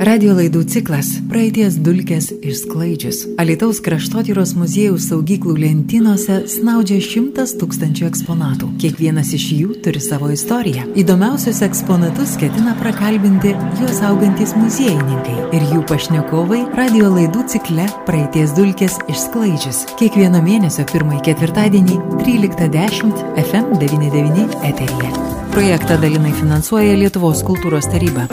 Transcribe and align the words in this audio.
Radio 0.00 0.32
laidų 0.32 0.62
ciklas 0.64 1.10
Praeities 1.28 1.74
dulkės 1.84 2.30
išsklaidžius. 2.32 3.18
Alitaus 3.42 3.82
kraštotyros 3.84 4.54
muziejaus 4.56 5.10
saugyklų 5.10 5.58
lentynose 5.60 6.38
snaudžia 6.48 7.02
šimtas 7.04 7.52
tūkstančių 7.60 8.06
eksponatų. 8.08 8.70
Kiekvienas 8.80 9.34
iš 9.36 9.44
jų 9.58 9.74
turi 9.84 10.00
savo 10.00 10.30
istoriją. 10.32 10.86
Įdomiausius 10.96 11.60
eksponatus 11.66 12.38
ketina 12.40 12.72
prakalbinti 12.80 13.52
juos 13.82 14.00
augantis 14.08 14.54
muziejininkai 14.56 15.36
ir 15.58 15.66
jų 15.68 15.82
pašnekovai 15.92 16.62
radio 16.80 17.12
laidų 17.18 17.44
cikle 17.52 17.84
Praeities 18.08 18.56
dulkės 18.56 18.96
išsklaidžius. 19.04 19.82
Kiekvieno 20.00 20.40
mėnesio 20.46 20.86
pirmąjį 20.94 21.26
ketvirtadienį 21.28 22.00
13.10 22.24 23.20
FM99 23.44 24.48
eteryje. 24.64 25.12
Projektą 25.52 26.00
dalinai 26.00 26.32
finansuoja 26.40 26.96
Lietuvos 26.96 27.44
kultūros 27.44 27.92
taryba. 27.92 28.30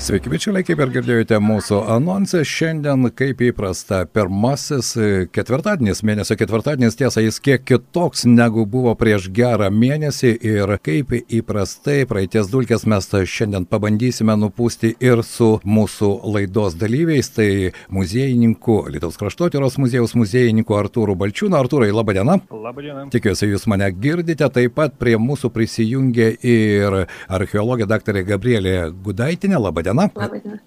Sveiki, 0.00 0.30
bičiuliai, 0.32 0.64
kaip 0.64 0.80
ir 0.80 0.90
girdėjote 0.94 1.36
mūsų 1.44 1.82
anonsą, 1.92 2.40
šiandien, 2.48 3.10
kaip 3.12 3.42
įprasta, 3.44 3.98
pirmasis 4.08 4.94
ketvirtadienis, 5.28 6.00
mėnesio 6.08 6.38
ketvirtadienis, 6.40 6.96
tiesa, 6.96 7.20
jis 7.20 7.36
kiek 7.44 7.66
kitoks 7.68 8.24
negu 8.24 8.64
buvo 8.64 8.94
prieš 8.96 9.26
gerą 9.36 9.68
mėnesį 9.68 10.30
ir 10.40 10.72
kaip 10.80 11.12
įprastai 11.20 12.06
praeities 12.08 12.48
dulkės 12.48 12.86
mes 12.88 13.10
šiandien 13.12 13.66
pabandysime 13.68 14.38
nupūsti 14.40 14.94
ir 15.04 15.20
su 15.20 15.50
mūsų 15.68 16.08
laidos 16.32 16.78
dalyviais, 16.80 17.28
tai 17.36 17.50
muziejininku, 17.92 18.78
Lietuvos 18.88 19.20
kraštotyros 19.20 19.76
muziejaus 19.84 20.16
muziejininku 20.16 20.80
Artūru 20.80 21.18
Balčiūnu. 21.20 21.60
Artūrai, 21.60 21.90
laba 21.92 22.16
diena. 22.16 22.38
Labą 22.48 22.86
dieną. 22.86 23.04
Tikiuosi, 23.12 23.50
jūs 23.52 23.68
mane 23.68 23.92
girdite, 24.00 24.48
taip 24.48 24.78
pat 24.80 24.96
prie 24.96 25.18
mūsų 25.20 25.52
prisijungė 25.52 26.32
ir 26.40 27.02
archeologė 27.28 27.90
daktarė 27.92 28.24
Gabrielė 28.32 28.76
Gudaitinė. 28.96 29.60
Labą 29.60 29.84
dieną 29.84 29.89
diena. 29.90 30.08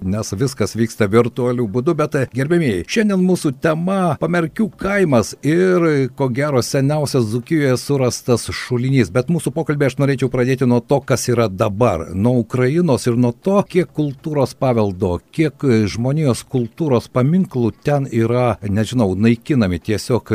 Nes 0.01 0.33
viskas 0.33 0.75
vyksta 0.75 1.07
virtualių 1.07 1.67
būdų, 1.71 1.95
bet 1.97 2.17
gerbėmiai, 2.33 2.83
šiandien 2.87 3.23
mūsų 3.23 3.53
tema 3.63 4.15
Pamerkių 4.19 4.69
kaimas 4.79 5.33
ir 5.43 6.09
ko 6.17 6.29
gero 6.29 6.61
seniausias 6.61 7.25
Zukijoje 7.31 7.77
surastas 7.77 8.49
šulinys. 8.51 9.11
Bet 9.13 9.31
mūsų 9.33 9.53
pokalbė 9.55 9.89
aš 9.89 9.97
norėčiau 10.01 10.29
pradėti 10.33 10.67
nuo 10.69 10.81
to, 10.81 10.99
kas 11.01 11.27
yra 11.31 11.47
dabar. 11.47 12.09
Nuo 12.13 12.39
Ukrainos 12.43 13.07
ir 13.07 13.17
nuo 13.17 13.33
to, 13.33 13.61
kiek 13.67 13.91
kultūros 13.93 14.55
paveldo, 14.59 15.19
kiek 15.31 15.63
žmonijos 15.93 16.43
kultūros 16.49 17.09
paminklų 17.13 17.73
ten 17.83 18.07
yra, 18.11 18.57
nežinau, 18.63 19.13
naikinami 19.15 19.79
tiesiog 19.83 20.33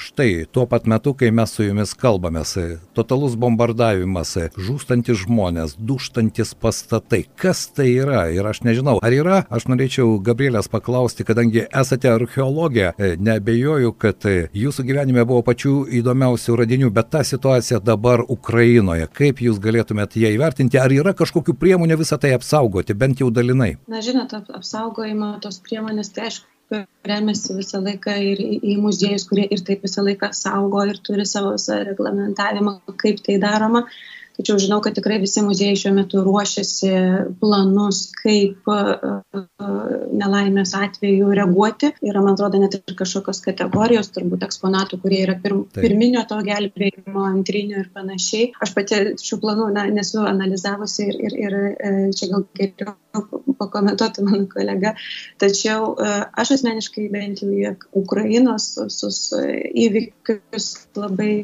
Štai 0.00 0.46
tuo 0.48 0.64
pat 0.64 0.86
metu, 0.88 1.12
kai 1.12 1.28
mes 1.28 1.52
su 1.52 1.66
jumis 1.66 1.90
kalbamės, 1.98 2.54
totalus 2.96 3.34
bombardavimas, 3.36 4.30
žūstantis 4.56 5.26
žmonės, 5.26 5.74
duštantis 5.76 6.54
pastatai. 6.56 7.26
Kas 7.36 7.66
tai 7.76 7.90
yra? 8.00 8.22
Ir 8.32 8.46
aš 8.48 8.62
nežinau, 8.64 8.94
ar 9.04 9.12
yra, 9.12 9.42
aš 9.52 9.66
norėčiau 9.68 10.14
Gabrielės 10.24 10.70
paklausti, 10.72 11.26
kadangi 11.28 11.66
esate 11.68 12.08
archeologė, 12.08 12.94
nebejoju, 13.20 13.92
kad 14.00 14.24
jūsų 14.56 14.86
gyvenime 14.88 15.26
buvo 15.28 15.42
pačių 15.50 15.74
įdomiausių 16.00 16.56
radinių, 16.62 16.88
bet 16.96 17.10
ta 17.12 17.20
situacija 17.26 17.82
dabar 17.84 18.24
Ukrainoje, 18.24 19.10
kaip 19.20 19.42
jūs 19.44 19.60
galėtumėt 19.60 20.16
ją 20.16 20.32
įvertinti, 20.38 20.80
ar 20.80 20.94
yra 20.96 21.12
kažkokių 21.18 21.58
priemonių 21.60 22.00
visą 22.00 22.16
tai 22.22 22.32
apsaugoti, 22.38 22.96
bent 22.96 23.20
jau 23.20 23.28
dalinai? 23.28 23.74
Na, 23.84 24.00
žinote, 24.00 24.40
apsaugojimo 24.56 25.34
tos 25.44 25.60
priemonės, 25.68 26.14
tai 26.16 26.30
aišku, 26.30 26.48
remiasi 27.10 27.56
visą 27.56 27.80
laiką 27.84 28.14
ir 28.32 28.40
į, 28.44 28.76
muziejus, 28.82 29.26
kurie 29.30 29.46
ir 29.50 29.62
taip 29.66 29.84
visą 29.86 30.04
laiką 30.06 30.30
saugo 30.36 30.84
ir 30.88 31.00
turi 31.06 31.26
savo 31.28 31.54
visą 31.56 31.80
reglamentavimą, 31.88 32.76
kaip 33.00 33.22
tai 33.26 33.38
daroma. 33.42 33.86
Tačiau 34.40 34.56
žinau, 34.56 34.78
kad 34.80 34.94
tikrai 34.96 35.18
visi 35.20 35.42
muziejai 35.44 35.76
šiuo 35.76 35.90
metu 35.92 36.22
ruošiasi 36.24 36.90
planus, 37.42 38.06
kaip 38.16 38.70
nelaimės 40.16 40.72
atveju 40.78 41.28
reaguoti. 41.36 41.90
Yra, 42.08 42.22
man 42.24 42.38
atrodo, 42.38 42.56
net 42.62 42.78
ir 42.78 42.96
kažkokios 42.96 43.42
kategorijos, 43.44 44.08
turbūt 44.14 44.46
eksponatų, 44.46 45.00
kurie 45.02 45.18
yra 45.26 45.34
pir, 45.42 45.58
pirminio 45.76 46.24
to 46.30 46.38
gelbėjimo, 46.46 47.26
antrinio 47.28 47.82
ir 47.82 47.90
panašiai. 47.92 48.54
Aš 48.64 48.72
pati 48.78 49.02
šių 49.20 49.40
planų 49.44 49.68
na, 49.76 49.84
nesu 49.92 50.24
analizavusi 50.24 51.10
ir, 51.10 51.20
ir, 51.28 51.36
ir 51.44 52.00
čia 52.16 52.30
gal 52.32 52.48
geriau 52.56 52.96
pakomentuoti 53.60 54.24
mano 54.24 54.48
kolega. 54.48 54.94
Tačiau 55.42 55.92
aš 56.00 56.56
asmeniškai 56.56 57.10
bent 57.12 57.44
jau 57.44 57.76
Ukrainos 58.00 58.72
visus 58.80 59.22
įvykius 59.36 60.72
labai 60.96 61.34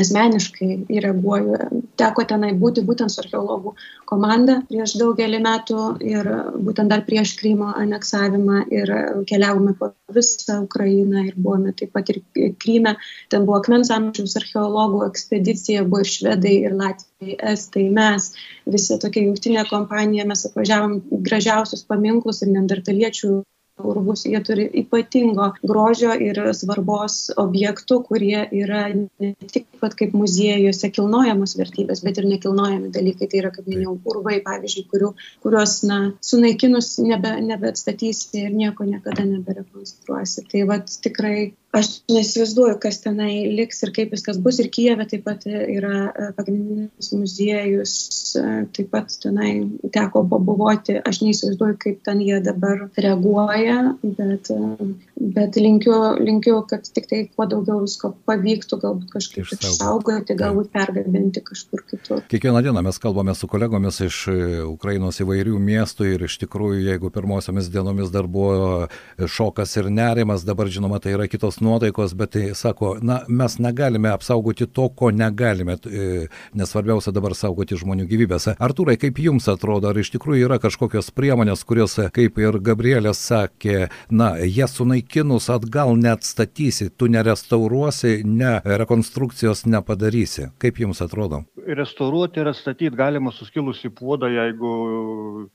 asmeniškai 0.00 1.00
reaguoju. 1.04 1.58
Teko 2.00 2.24
tenai 2.30 2.52
būti 2.58 2.82
būtent 2.86 3.12
su 3.12 3.20
archeologų 3.22 3.74
komanda 4.10 4.56
prieš 4.68 4.96
daugelį 5.00 5.40
metų 5.44 5.84
ir 6.04 6.30
būtent 6.66 6.92
dar 6.92 7.04
prieš 7.06 7.34
Krymo 7.38 7.70
aneksavimą 7.78 8.64
ir 8.74 8.92
keliavome 9.30 9.76
po 9.78 9.92
visą 10.14 10.60
Ukrainą 10.64 11.24
ir 11.28 11.36
buvome 11.36 11.74
taip 11.78 11.94
pat 11.96 12.10
ir 12.12 12.20
Kryme. 12.62 12.96
Ten 13.30 13.46
buvo 13.46 13.60
akmens 13.60 13.92
amžiaus 13.94 14.36
archeologų 14.40 15.04
ekspedicija, 15.08 15.86
buvo 15.88 16.02
ir 16.04 16.12
švedai, 16.16 16.56
ir 16.68 16.76
latviai, 16.78 17.38
estai, 17.54 17.88
mes, 17.94 18.30
visi 18.76 18.98
tokia 19.00 19.28
jungtinė 19.28 19.66
kompanija, 19.70 20.26
mes 20.28 20.46
apvažiavom 20.50 21.00
gražiausius 21.28 21.86
paminklus 21.88 22.42
ir 22.42 22.54
nendartaliečių 22.54 23.34
urvus, 23.82 24.24
jie 24.26 24.40
turi 24.44 24.64
ypatingo 24.80 25.48
grožio 25.62 26.14
ir 26.26 26.38
svarbos 26.54 27.16
objektų, 27.40 27.98
kurie 28.08 28.44
yra 28.54 28.84
ne 28.94 29.32
tik 29.50 29.66
pat 29.80 29.96
kaip 29.98 30.14
muziejuose 30.16 30.90
kilnojamos 30.94 31.56
vertybės, 31.58 32.04
bet 32.06 32.20
ir 32.20 32.28
nekilnojami 32.30 32.92
dalykai. 32.94 33.28
Tai 33.30 33.40
yra, 33.42 33.50
kaip 33.54 33.66
minėjau, 33.70 33.96
urvai, 34.12 34.38
pavyzdžiui, 34.46 34.86
kurių, 34.92 35.10
kuriuos 35.42 35.76
na, 35.88 35.98
sunaikinus 36.22 36.94
nebe, 37.02 37.34
nebeatstatysi 37.50 38.46
ir 38.46 38.54
nieko 38.54 38.86
niekada 38.88 39.26
neberekonstruosi. 39.26 40.46
Tai 40.50 40.64
vad 40.70 40.90
tikrai 41.04 41.36
aš 41.74 41.90
neįsivaizduoju, 42.10 42.76
kas 42.82 43.00
tenai 43.02 43.46
liks 43.50 43.82
ir 43.84 43.92
kaip 43.94 44.12
viskas 44.14 44.38
bus. 44.42 44.60
Ir 44.62 44.70
Kijeve 44.72 45.06
taip 45.10 45.24
pat 45.26 45.44
yra 45.48 46.08
e, 46.10 46.28
pagrindinis 46.36 47.10
muziejus, 47.14 47.94
e, 48.38 48.44
taip 48.76 48.90
pat 48.94 49.14
tenai 49.22 49.52
teko 49.94 50.24
pabuvoti. 50.30 51.00
Aš 51.02 51.22
neįsivaizduoju, 51.24 51.78
kaip 51.82 52.02
ten 52.06 52.22
jie 52.24 52.38
dabar 52.44 52.86
reaguoja, 53.00 53.78
bet, 54.04 54.50
e, 54.54 54.88
bet 55.36 55.58
linkiu, 55.58 55.96
linkiu, 56.22 56.60
kad 56.70 56.86
tik 56.86 57.08
tai 57.10 57.24
kuo 57.32 57.48
daugiau 57.50 57.82
visko 57.82 58.12
pavyktų 58.28 58.80
galbūt 58.84 59.16
kažkaip 59.16 59.54
išsaugoti, 59.58 60.38
galbūt 60.38 60.70
pergabinti 60.74 61.42
kažkur 61.44 61.84
kitur. 61.90 62.22
Kiekvieną 62.30 62.62
dieną 62.64 62.84
mes 62.86 63.00
kalbame 63.02 63.34
su 63.34 63.50
kolegomis 63.50 64.00
iš 64.06 64.20
Ukrainos 64.68 65.20
įvairių 65.24 65.58
miestų 65.58 66.12
ir 66.14 66.26
iš 66.28 66.38
tikrųjų, 66.44 66.84
jeigu 66.90 67.10
pirmosiomis 67.14 67.70
dienomis 67.72 68.12
dar 68.14 68.28
buvo 68.30 68.86
šokas 69.18 69.74
ir 69.80 69.90
nerimas, 69.90 70.46
dabar 70.46 70.70
žinoma, 70.70 71.00
tai 71.02 71.16
yra 71.16 71.28
kitos 71.30 71.58
nuotaikos, 71.64 72.14
bet 72.18 72.34
tai 72.36 72.44
sako, 72.58 72.94
na, 73.02 73.20
mes 73.28 73.58
negalime 73.62 74.12
apsaugoti 74.12 74.66
to, 74.66 74.88
ko 74.96 75.10
negalime, 75.14 75.76
e, 75.88 76.26
nes 76.54 76.70
svarbiausia 76.70 77.14
dabar 77.14 77.36
saugoti 77.38 77.78
žmonių 77.80 78.06
gyvybės. 78.10 78.50
Artūrai, 78.54 78.96
kaip 79.00 79.18
jums 79.22 79.48
atrodo, 79.52 79.90
ar 79.90 80.00
iš 80.00 80.12
tikrųjų 80.14 80.48
yra 80.48 80.60
kažkokios 80.62 81.10
priemonės, 81.16 81.64
kurios, 81.68 81.96
kaip 82.14 82.38
ir 82.42 82.60
Gabrielė 82.64 83.14
sakė, 83.16 83.88
na, 84.10 84.34
jas 84.44 84.76
sunaikinus 84.78 85.50
atgal 85.52 85.94
neatstatysi, 86.00 86.90
tu 86.98 87.08
nerestauruosi, 87.12 88.20
ne 88.24 88.58
rekonstrukcijos 88.64 89.64
nepadarysi. 89.70 90.50
Kaip 90.62 90.80
jums 90.82 91.02
atrodo? 91.04 91.44
Restauruoti 91.64 92.42
ir 92.42 92.50
atstatyti 92.50 92.96
galima 92.96 93.32
suskilusi 93.32 93.88
puodą, 93.94 94.28
jeigu 94.32 94.72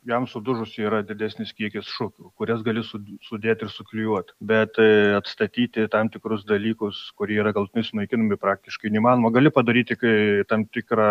jam 0.09 0.25
sudužusi 0.27 0.85
yra 0.87 1.01
didesnis 1.05 1.51
kiekis 1.53 1.89
šukių, 1.97 2.31
kurias 2.39 2.63
gali 2.65 2.83
sudėti 2.85 3.67
ir 3.67 3.73
suklijuoti. 3.73 4.35
Bet 4.51 4.79
e, 4.81 4.89
atstatyti 5.17 5.87
tą 5.91 5.98
tam 5.99 6.09
tikrus 6.11 6.45
dalykus, 6.47 6.99
kurie 7.19 7.39
yra 7.43 7.51
galtinai 7.55 7.83
sunaikinami 7.87 8.39
praktiškai 8.39 8.91
neįmanoma. 8.95 9.33
Gali 9.35 9.51
padaryti, 9.53 9.97
kai 9.99 10.15
tam 10.49 10.63
tikrą 10.71 11.09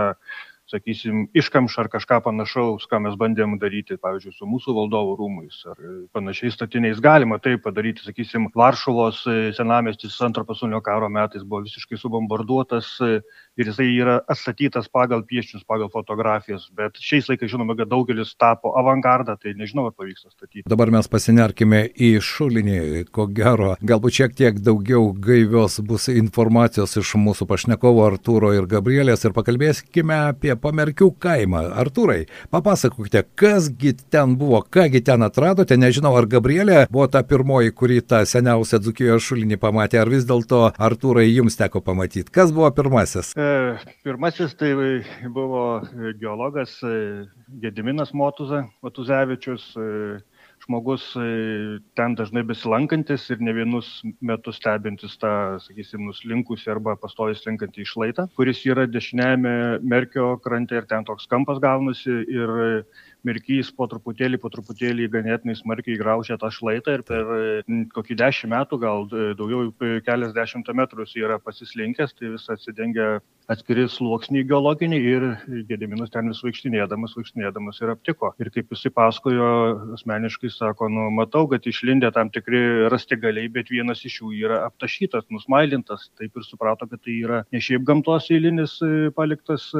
sakysim, 0.68 1.26
iškamšą 1.36 1.84
ar 1.84 1.88
kažką 1.92 2.20
panašaus, 2.26 2.86
ką 2.90 3.00
mes 3.06 3.16
bandėm 3.18 3.56
daryti, 3.60 3.96
pavyzdžiui, 4.00 4.34
su 4.36 4.48
mūsų 4.48 4.74
valdovų 4.76 5.14
rūmais 5.18 5.60
ar 5.70 5.80
panašiais 6.16 6.56
statiniais. 6.58 7.00
Galima 7.04 7.38
tai 7.42 7.56
padaryti, 7.62 8.04
sakysim, 8.04 8.50
Varšuvos 8.58 9.22
senamestis 9.56 10.18
antro 10.24 10.44
pasaulinio 10.48 10.80
karo 10.84 11.08
metais 11.12 11.44
buvo 11.44 11.64
visiškai 11.64 11.98
subombarduotas 12.00 12.90
ir 13.00 13.70
jisai 13.70 13.88
yra 13.94 14.18
atstatytas 14.28 14.90
pagal 14.92 15.24
piešinius, 15.28 15.64
pagal 15.68 15.90
fotografijas, 15.92 16.68
bet 16.76 17.00
šiais 17.02 17.30
laikais 17.30 17.50
žinome, 17.52 17.76
kad 17.78 17.90
daugelis 17.90 18.34
tapo 18.38 18.74
avangardą, 18.78 19.38
tai 19.40 19.54
nežinau, 19.58 19.88
ar 19.88 19.96
pavyks 19.96 20.28
atstatyti. 20.28 20.66
Dabar 20.68 20.92
mes 20.94 21.08
pasinerkime 21.10 21.84
į 21.94 22.12
šulinį, 22.24 23.06
ko 23.14 23.28
gero, 23.32 23.74
galbūt 23.80 24.20
šiek 24.20 24.36
tiek 24.38 24.60
daugiau 24.62 25.08
gaivios 25.16 25.80
bus 25.80 26.08
informacijos 26.12 26.98
iš 27.00 27.14
mūsų 27.18 27.48
pašnekovo 27.48 28.04
Artūro 28.08 28.52
ir 28.56 28.68
Gabrielės 28.70 29.24
ir 29.24 29.34
pakalbėsime 29.36 30.20
apie 30.28 30.57
Pamerkių 30.62 31.10
kaimą. 31.22 31.64
Artūrai, 31.82 32.26
papasakokite, 32.54 33.24
kasgi 33.38 33.94
ten 34.10 34.36
buvo, 34.40 34.60
kągi 34.62 35.02
ten 35.06 35.24
atradote, 35.26 35.78
nežinau, 35.80 36.14
ar 36.18 36.28
Gabrielė 36.30 36.84
buvo 36.92 37.08
ta 37.12 37.22
pirmoji, 37.26 37.74
kuri 37.76 38.00
tą 38.02 38.24
seniausią 38.28 38.82
Dzukijoje 38.84 39.18
šulinį 39.28 39.60
pamatė, 39.62 40.02
ar 40.02 40.12
vis 40.12 40.26
dėlto 40.28 40.68
Artūrai 40.78 41.28
jums 41.28 41.58
teko 41.58 41.82
pamatyti. 41.84 42.28
Kas 42.34 42.54
buvo 42.54 42.70
pirmasis? 42.76 43.34
E, 43.38 43.50
pirmasis 44.06 44.54
tai 44.58 44.74
buvo 45.34 45.64
geologas 46.20 46.78
e, 46.82 47.26
Gediminas 47.62 48.14
Motuza, 48.14 48.66
Matuzevičius. 48.82 49.70
E, 49.76 50.20
žmogus 50.68 51.04
e, 51.16 51.80
ten 51.96 52.14
dažnai 52.14 52.44
besilankantis 52.44 53.24
ir 53.32 53.40
ne 53.40 53.54
vienus 53.56 53.88
metus 54.20 54.58
stebintis 54.60 55.16
tą, 55.16 55.32
sakysim, 55.64 56.04
nuslinkusi 56.04 56.68
arba 56.68 56.94
pastoviai 57.00 57.38
slinkantį 57.38 57.86
išlaitą, 57.86 58.28
kuris 58.36 58.60
yra 58.68 58.84
dešiniajame 58.86 59.54
Merkio 59.80 60.36
krante 60.44 60.76
ir 60.76 60.84
ten 60.90 61.08
toks 61.08 61.26
kampas 61.26 61.58
gaunasi 61.64 62.20
ir 62.28 62.52
mirkys 63.26 63.70
po 63.74 63.88
truputėlį, 63.90 64.38
po 64.42 64.50
truputėlį 64.52 65.08
ganėtinai 65.12 65.56
smarkiai 65.58 65.98
graužia 66.00 66.38
tą 66.40 66.50
šlaitą 66.54 66.98
ir 66.98 67.04
per 67.06 67.32
kokį 67.94 68.18
dešimt 68.22 68.52
metų, 68.54 68.78
gal 68.82 69.08
daugiau 69.38 69.72
keliasdešimt 70.06 70.70
metrų 70.78 71.06
jis 71.06 71.18
yra 71.24 71.40
pasislinkęs, 71.42 72.14
tai 72.18 72.32
vis 72.36 72.46
atsidengia 72.52 73.18
atskiri 73.48 73.86
sluoksniai 73.88 74.44
geologiniai 74.48 75.12
ir 75.14 75.24
Gediminas 75.68 76.12
ten 76.12 76.28
vis 76.28 76.40
vaikštinėdamas, 76.44 77.14
vaikštinėdamas 77.16 77.80
ir 77.80 77.92
aptiko. 77.94 78.32
Ir 78.42 78.50
kaip 78.52 78.74
jisai 78.74 78.92
pasakojo, 78.92 79.48
asmeniškai 79.96 80.50
sako, 80.52 80.90
nu, 80.92 81.06
matau, 81.16 81.46
kad 81.48 81.64
išlindė 81.64 82.10
tam 82.16 82.28
tikri 82.34 82.60
rastigaliai, 82.92 83.48
bet 83.52 83.72
vienas 83.72 84.04
iš 84.04 84.20
jų 84.20 84.34
yra 84.42 84.60
aptašytas, 84.66 85.24
nusmailintas. 85.32 86.10
Taip 86.20 86.36
ir 86.36 86.44
suprato, 86.44 86.88
kad 86.90 87.00
tai 87.00 87.16
yra 87.22 87.40
ne 87.54 87.62
šiaip 87.64 87.86
gamtos 87.88 88.28
eilinis 88.34 88.76
paliktas 89.16 89.70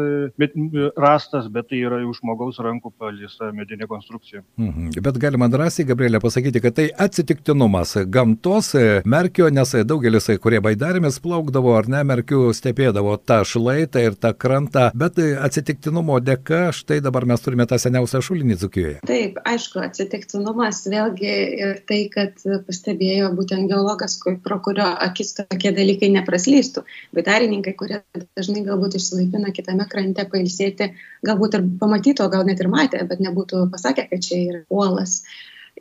bet, 0.40 0.56
rastas, 0.96 1.50
bet 1.52 1.68
tai 1.68 1.82
yra 1.84 2.00
jau 2.06 2.16
žmogaus 2.16 2.62
rankų 2.64 2.94
palis 2.96 3.27
visa 3.28 3.50
medinė 3.54 3.88
konstrukcija. 3.90 4.42
Mhm. 4.60 4.90
Bet 5.04 5.20
galima 5.20 5.48
drąsiai, 5.52 5.86
Gabrielė, 5.88 6.20
pasakyti, 6.22 6.62
kad 6.64 6.76
tai 6.78 6.88
atsitiktinumas 7.06 7.94
gamtos 8.08 8.72
e, 8.78 8.86
merkio, 9.06 9.48
nes 9.54 9.74
daugelis, 9.88 10.28
e, 10.32 10.38
kurie 10.42 10.60
baidarėmis 10.64 11.20
plaukdavo 11.24 11.74
ar 11.78 11.88
ne, 11.90 12.02
merkių 12.08 12.48
stebėdavo 12.56 13.16
tą 13.28 13.40
šlaitą 13.48 14.02
ir 14.08 14.18
tą 14.20 14.32
krantą, 14.34 14.88
bet 14.98 15.20
e, 15.22 15.30
atsitiktinumo 15.48 16.18
dėka 16.24 16.68
štai 16.76 17.00
dabar 17.04 17.28
mes 17.28 17.44
turime 17.44 17.68
tą 17.68 17.78
seniausią 17.80 18.22
šulinį 18.24 18.58
Dzukijoje. 18.58 18.96
Taip, 19.08 19.40
aišku, 19.48 19.82
atsitiktinumas 19.84 20.82
vėlgi 20.90 21.34
ir 21.62 21.82
tai, 21.88 22.00
kad 22.12 22.40
pastebėjo 22.66 23.32
būtent 23.38 23.70
geologas, 23.70 24.18
pro 24.44 24.60
kurio 24.64 24.88
akis 25.08 25.34
tokie 25.38 25.72
dalykai 25.76 26.10
nepraslystų. 26.16 26.84
Baidarininkai, 27.16 27.74
kurie 27.78 28.00
dažnai 28.38 28.64
galbūt 28.66 28.98
išsilaipina 28.98 29.52
kitame 29.54 29.86
krante 29.90 30.24
pailsėti, 30.30 30.92
galbūt 31.26 31.58
ir 31.58 31.66
pamatyto, 31.80 32.26
gal 32.32 32.46
net 32.48 32.62
ir 32.62 32.70
matė, 32.72 33.02
bet 33.08 33.17
kad 33.18 33.26
nebūtų 33.26 33.66
pasakę, 33.72 34.06
kad 34.10 34.22
čia 34.22 34.38
yra 34.46 34.60
uolas. 34.70 35.24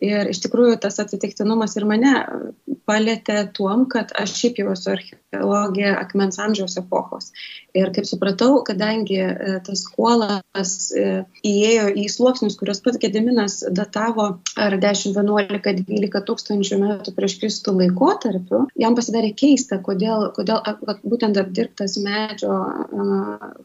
Ir 0.04 0.30
iš 0.30 0.42
tikrųjų 0.44 0.78
tas 0.82 1.00
atsitiktinumas 1.02 1.74
ir 1.78 1.86
mane 1.90 2.14
palėtė 2.88 3.40
tuom, 3.56 3.86
kad 3.92 4.14
aš 4.16 4.34
šiaip 4.40 4.60
jau 4.62 4.72
esu 4.72 4.92
archeologija 4.94 5.96
akmens 6.00 6.38
amžiaus 6.40 6.78
epochos. 6.80 7.32
Ir 7.78 7.92
kaip 7.96 8.08
supratau, 8.08 8.62
kadangi 8.68 9.18
e, 9.24 9.56
tas 9.66 9.84
kuolas 9.92 10.76
e, 10.96 11.08
įėjo 11.48 11.88
į 12.04 12.06
sluoksnius, 12.14 12.58
kuriuos 12.60 12.82
pats 12.86 13.02
Gediminas 13.02 13.60
datavo 13.76 14.28
ar 14.56 14.78
10, 14.84 15.18
11, 15.18 15.84
12 15.90 16.24
tūkstančių 16.30 16.80
metų 16.84 17.16
prieš 17.18 17.38
Kristų 17.42 17.76
laikotarpiu, 17.82 18.64
jam 18.80 18.96
pasidarė 18.98 19.34
keista, 19.38 19.82
kodėl, 19.84 20.30
kodėl 20.38 20.62
būtent 21.04 21.42
apdirbtas 21.42 21.98
medžio 22.02 22.56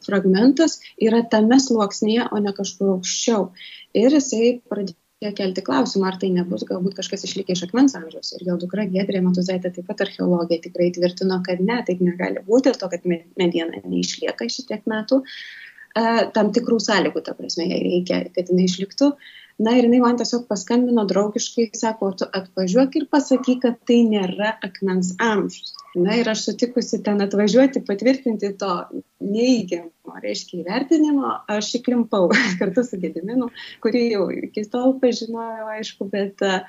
fragmentas 0.06 0.80
yra 1.00 1.22
tame 1.30 1.60
sluoksnėje, 1.62 2.26
o 2.32 2.42
ne 2.42 2.56
kažkur 2.56 2.96
aukščiau 2.96 3.52
ir 3.96 4.18
jisai 4.18 4.56
pradėjo 4.68 5.01
kelti 5.36 5.62
klausimą, 5.64 6.08
ar 6.10 6.16
tai 6.20 6.32
nebus 6.34 6.64
galbūt 6.68 6.96
kažkas 6.98 7.22
išlikę 7.28 7.54
iš 7.54 7.66
akmens 7.68 7.94
amžiaus. 7.98 8.32
Ir 8.36 8.46
jo 8.48 8.56
dukra 8.60 8.88
Gedrė 8.90 9.22
Matuzaitė 9.22 9.70
taip 9.76 9.86
pat 9.86 10.02
archeologija 10.06 10.64
tikrai 10.66 10.90
tvirtino, 10.96 11.38
kad 11.46 11.62
ne, 11.62 11.78
taip 11.86 12.02
negali 12.02 12.42
būti, 12.46 12.74
to, 12.78 12.88
kad 12.90 13.06
mediena 13.06 13.82
neišlieka 13.84 14.48
šitiek 14.50 14.88
metų. 14.90 15.22
E, 15.92 16.04
tam 16.34 16.50
tikrų 16.56 16.80
sąlygų, 16.82 17.22
ta 17.22 17.36
prasme, 17.38 17.68
jai 17.70 17.80
reikia, 17.84 18.22
kad 18.34 18.50
jinai 18.50 18.66
išliktų. 18.66 19.12
Na 19.60 19.74
ir 19.76 19.84
jinai 19.86 20.00
man 20.00 20.16
tiesiog 20.20 20.46
paskambino 20.48 21.04
draugiškai, 21.08 21.68
sako, 21.76 22.12
tu 22.18 22.28
atvažiuok 22.38 22.96
ir 22.98 23.06
pasakyk, 23.12 23.60
kad 23.64 23.80
tai 23.88 24.00
nėra 24.08 24.54
akmens 24.64 25.12
amžius. 25.22 25.74
Na 25.92 26.16
ir 26.16 26.30
aš 26.32 26.46
sutikusi 26.46 27.02
ten 27.04 27.20
atvažiuoti, 27.20 27.82
patvirtinti 27.88 28.52
to 28.60 28.70
neįgiamo, 29.20 30.16
reiškia 30.24 30.62
įvertinimo, 30.62 31.34
aš 31.52 31.74
įklimpau 31.80 32.30
kartu 32.60 32.86
su 32.86 33.00
Gediminu, 33.02 33.50
kurį 33.84 34.06
jau 34.14 34.24
iki 34.32 34.64
tol 34.72 34.96
pažinojau, 35.02 35.68
aišku, 35.76 36.08
bet 36.12 36.40
uh, 36.46 36.64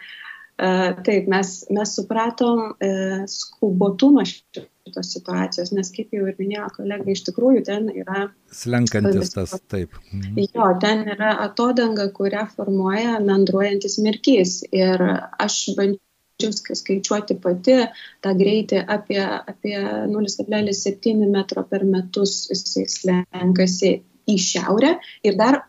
taip, 1.07 1.31
mes, 1.31 1.55
mes 1.71 1.97
supratom 1.97 2.67
uh, 2.73 3.23
skubotumą 3.31 4.27
šito 4.27 4.67
šitos 4.83 5.11
situacijos, 5.15 5.71
nes 5.75 5.91
kaip 5.95 6.13
jau 6.15 6.27
ir 6.27 6.39
minėjo 6.39 6.67
kolega, 6.75 7.05
iš 7.11 7.23
tikrųjų 7.29 7.63
ten 7.67 7.89
yra... 7.93 8.27
Slenkantis 8.51 9.33
tas, 9.35 9.55
taip. 9.71 9.95
Mhm. 10.11 10.39
Jo, 10.43 10.69
ten 10.83 11.05
yra 11.15 11.35
atodanga, 11.45 12.09
kurią 12.17 12.45
formuoja 12.55 13.19
mendruojantis 13.23 13.99
mirkys. 14.03 14.59
Ir 14.75 15.03
aš 15.45 15.59
bandžiau 15.77 16.75
skaičiuoti 16.81 17.39
pati 17.43 17.77
tą 18.25 18.33
greitį 18.39 18.83
apie, 18.97 19.21
apie 19.23 19.77
0,7 20.11 21.29
metro 21.31 21.63
per 21.69 21.87
metus 21.87 22.43
jisai 22.51 22.87
slenkasi 22.97 23.95
į 24.29 24.37
šiaurę 24.39 24.93
ir 25.27 25.37
dar, 25.39 25.59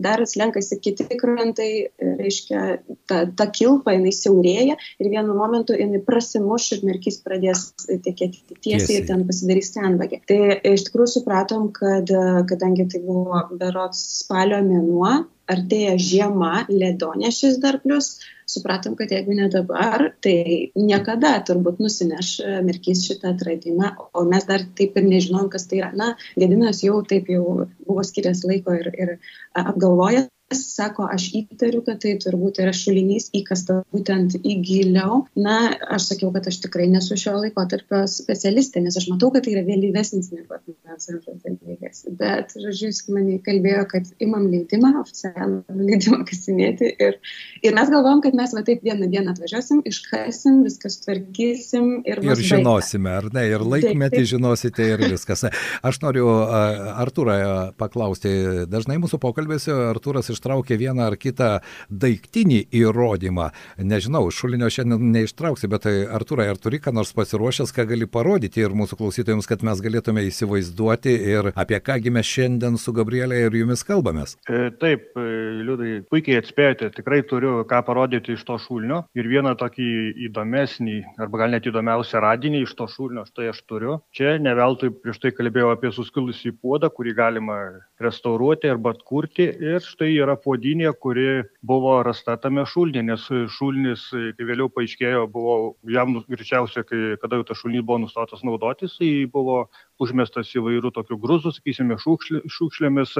dar 0.00 0.22
slenkasi 0.28 0.78
kiti 0.82 1.06
krantai, 1.18 1.70
reiškia, 1.98 2.62
ta, 3.10 3.24
ta 3.26 3.48
kilpa 3.50 3.96
jinai 3.96 4.12
siaurėja 4.14 4.76
ir 5.02 5.10
vienu 5.10 5.36
momentu 5.36 5.76
jinai 5.78 6.02
prasimuš 6.06 6.70
ir 6.76 6.84
merkys 6.86 7.20
pradės 7.24 7.66
tekėti 7.88 8.58
tiesiai 8.60 9.00
ir 9.00 9.08
ten 9.10 9.26
pasidarys 9.28 9.72
senvagė. 9.74 10.22
Tai 10.28 10.40
iš 10.74 10.88
tikrųjų 10.88 11.16
supratom, 11.18 11.70
kad 11.74 12.10
kadangi 12.50 12.88
tai 12.92 13.02
buvo 13.04 13.44
berots 13.58 14.02
spalio 14.20 14.62
mėnuo, 14.64 15.24
artėja 15.50 15.96
žiema, 16.00 16.64
ledonešis 16.70 17.58
dar 17.62 17.78
plus, 17.82 18.18
supratom, 18.48 18.94
kad 18.98 19.12
jeigu 19.12 19.36
ne 19.36 19.48
dabar, 19.52 20.06
tai 20.24 20.70
niekada 20.76 21.34
turbūt 21.48 21.80
nusineš 21.82 22.34
Merkys 22.66 23.04
šitą 23.08 23.32
atradimą, 23.34 23.94
o 24.12 24.24
mes 24.28 24.46
dar 24.48 24.64
taip 24.78 24.96
ir 25.00 25.08
nežinom, 25.08 25.48
kas 25.52 25.68
tai 25.70 25.80
yra. 25.82 25.90
Na, 25.96 26.12
Gedinas 26.36 26.84
jau 26.84 27.00
taip 27.08 27.30
jau 27.32 27.66
buvo 27.86 28.04
skiręs 28.06 28.44
laiko 28.48 28.76
ir, 28.80 28.90
ir 28.94 29.16
apgalvojęs 29.60 30.30
sako, 30.52 31.06
aš 31.12 31.30
įtariu, 31.38 31.80
kad 31.86 32.00
tai 32.02 32.14
turbūt 32.20 32.60
yra 32.62 32.72
šulinys 32.76 33.30
įkasta 33.36 33.80
būtent 33.94 34.36
į 34.40 34.56
giliau. 34.64 35.22
Na, 35.38 35.72
aš 35.96 36.10
sakiau, 36.12 36.30
kad 36.34 36.46
aš 36.50 36.60
tikrai 36.66 36.86
nesu 36.92 37.16
šio 37.18 37.36
laiko 37.38 37.64
tarp 37.70 37.90
specialistė, 38.10 38.82
nes 38.84 38.96
aš 39.00 39.08
matau, 39.12 39.30
kad 39.34 39.46
tai 39.46 39.54
yra 39.54 39.64
vėlyvesnis 39.66 40.30
negu 40.34 40.54
akmens 40.54 41.08
amžiaus 41.10 41.40
dalykas. 41.44 42.04
Bet, 42.20 42.54
žodžiu, 42.60 42.90
jis 42.92 43.02
man 43.14 43.30
kalbėjo, 43.44 43.86
kad 43.90 44.10
imam 44.24 44.46
leidimą, 44.52 44.92
oficialų 45.00 45.62
leidimą 45.80 46.20
kasinėti 46.28 46.92
ir, 46.92 47.18
ir 47.64 47.76
mes 47.76 47.92
galvom, 47.92 48.20
kad 48.24 48.36
mes 48.36 48.54
va 48.56 48.64
taip 48.66 48.84
vieną 48.84 49.08
dieną 49.12 49.34
atvažiuosim, 49.34 49.82
iškasim, 49.88 50.60
viskas 50.66 51.00
tvarkysim 51.06 51.90
ir... 52.04 52.20
Ir 52.24 52.44
žinosime, 52.44 53.16
ar 53.22 53.30
ne, 53.34 53.46
ir 53.48 53.64
laikmetį 53.64 54.20
taip, 54.20 54.20
taip. 54.20 54.30
žinosite 54.34 54.90
ir 54.92 55.06
viskas. 55.14 55.46
Aš 55.84 56.00
noriu 56.04 56.28
Arturą 56.34 57.72
paklausti, 57.80 58.30
dažnai 58.70 59.00
mūsų 59.02 59.20
pokalbėse 59.22 59.72
Arturas 59.90 60.30
iš 60.34 60.43
ištraukė 60.44 60.76
vieną 60.76 61.08
ar 61.08 61.16
kitą 61.16 61.60
daiktinį 61.88 62.68
įrodymą. 62.74 63.50
Nežinau, 63.78 64.28
šulinio 64.30 64.68
šiandien 64.68 65.12
neištrauksi, 65.14 65.68
bet 65.72 65.86
tai 65.86 65.94
Arturai, 66.04 66.48
ar 66.52 66.60
turi 66.60 66.80
ką 66.82 66.92
nors 66.92 67.14
pasiruošęs, 67.16 67.72
ką 67.72 67.86
gali 67.88 68.06
parodyti 68.06 68.60
ir 68.60 68.74
mūsų 68.76 68.98
klausytojams, 69.00 69.48
kad 69.48 69.64
mes 69.64 69.80
galėtume 69.80 70.24
įsivaizduoti 70.28 71.14
ir 71.32 71.50
apie 71.54 71.80
kągi 71.80 72.12
mes 72.12 72.28
šiandien 72.28 72.76
su 72.80 72.92
Gabrielė 72.92 73.46
ir 73.46 73.56
jumis 73.62 73.84
kalbamės. 73.86 74.36
E, 74.48 74.68
taip, 74.80 75.12
e, 75.16 75.24
Liudai, 75.64 76.02
puikiai 76.10 76.42
atspėjote, 76.42 76.90
tikrai 76.98 77.22
turiu 77.28 77.62
ką 77.68 77.80
parodyti 77.86 78.34
iš 78.34 78.44
to 78.44 78.58
šulinio 78.60 79.04
ir 79.16 79.28
vieną 79.30 79.54
tokį 79.60 79.88
įdomesnį, 80.28 80.98
arba 81.24 81.44
gal 81.44 81.54
net 81.54 81.68
įdomiausią 81.70 82.20
radinį 82.24 82.64
iš 82.66 82.74
to 82.76 82.88
šulinio, 82.90 83.24
štai 83.30 83.50
aš 83.52 83.62
turiu. 83.68 83.98
Čia 84.14 84.36
ne 84.42 84.52
veltui 84.58 84.92
prieš 84.92 85.22
tai 85.22 85.32
kalbėjau 85.36 85.72
apie 85.72 85.92
suskilusį 85.94 86.56
puodą, 86.60 86.90
kurį 86.92 87.14
galima 87.16 87.58
restauruoti 88.02 88.70
arba 88.70 88.92
atkurti 88.94 89.46
ir 89.46 89.84
štai 89.84 90.10
yra 90.16 90.23
yra 90.24 90.34
puodynė, 90.40 90.90
kuri 91.00 91.44
buvo 91.66 91.94
rasta 92.06 92.36
tame 92.40 92.64
šulnyje, 92.68 93.04
nes 93.06 93.26
šulnis, 93.54 94.06
kai 94.10 94.48
vėliau 94.48 94.70
paaiškėjo, 94.72 95.26
buvo 95.32 95.56
jam 95.94 96.18
greičiausiai, 96.26 96.86
kai, 96.88 97.02
kada 97.22 97.40
jau 97.40 97.46
tas 97.50 97.60
šulnys 97.60 97.84
buvo 97.86 98.00
nustatas 98.04 98.44
naudotis, 98.46 98.96
tai 98.98 99.12
buvo 99.30 99.64
užmestas 100.02 100.50
įvairių 100.58 100.94
tokių 100.96 101.20
grūzų, 101.22 101.54
sakysime, 101.58 101.98
šūkšlė, 102.02 102.42
šūkšlėmis, 102.56 103.18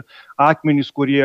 akmenys, 0.48 0.90
kurie 0.96 1.24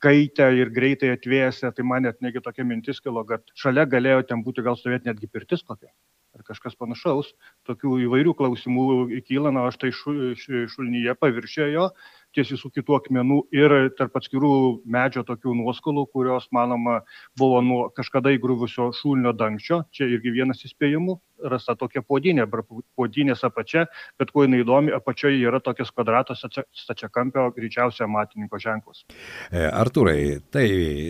kaitę 0.00 0.46
ir 0.56 0.72
greitai 0.72 1.12
atvėsę, 1.16 1.74
tai 1.76 1.84
man 1.84 2.06
net 2.08 2.22
negi 2.24 2.40
tokia 2.44 2.64
mintis 2.64 3.02
kilo, 3.04 3.26
kad 3.28 3.44
šalia 3.58 3.84
galėjo 3.90 4.24
ten 4.30 4.46
būti 4.46 4.64
gal 4.64 4.78
stovėti 4.80 5.10
netgi 5.10 5.28
pirtis 5.28 5.66
kokia 5.66 5.92
ar 6.36 6.44
kažkas 6.46 6.76
panašaus. 6.78 7.32
Tokių 7.68 7.96
įvairių 8.06 8.34
klausimų 8.38 8.84
kyla, 9.26 9.52
na, 9.54 9.66
aš 9.70 9.80
tai 9.82 9.90
šu, 9.94 10.32
šulnyje 10.70 11.16
paviršėjo 11.18 11.88
ties 12.36 12.52
visų 12.54 12.70
kitų 12.74 12.98
akmenų 13.00 13.40
ir 13.54 13.74
tarp 13.98 14.18
atskirų 14.20 14.52
medžio 14.84 15.24
tokių 15.26 15.54
nuoskalų, 15.62 16.06
kurios, 16.14 16.48
manoma, 16.54 17.00
buvo 17.38 17.60
nuo 17.64 17.80
kažkada 17.94 18.32
įgrūvusio 18.36 18.90
šulnio 18.96 19.34
dangčio. 19.36 19.84
Čia 19.94 20.08
irgi 20.10 20.34
vienas 20.40 20.62
įspėjimų. 20.66 21.18
Rasta 21.50 21.72
tokia 21.72 22.02
podinė, 22.04 22.44
podinės 23.00 23.46
apačia, 23.48 23.86
bet 24.20 24.28
kuo 24.28 24.42
jinai 24.44 24.58
įdomi, 24.60 24.92
apačioje 24.92 25.38
yra 25.40 25.56
tokias 25.64 25.88
kvadratos 25.94 26.42
stačiakampio 26.76 27.46
greičiausia 27.56 28.04
matininko 28.10 28.60
ženklas. 28.60 29.06
E, 29.48 29.62
Arturai, 29.64 30.42
tai 30.52 30.66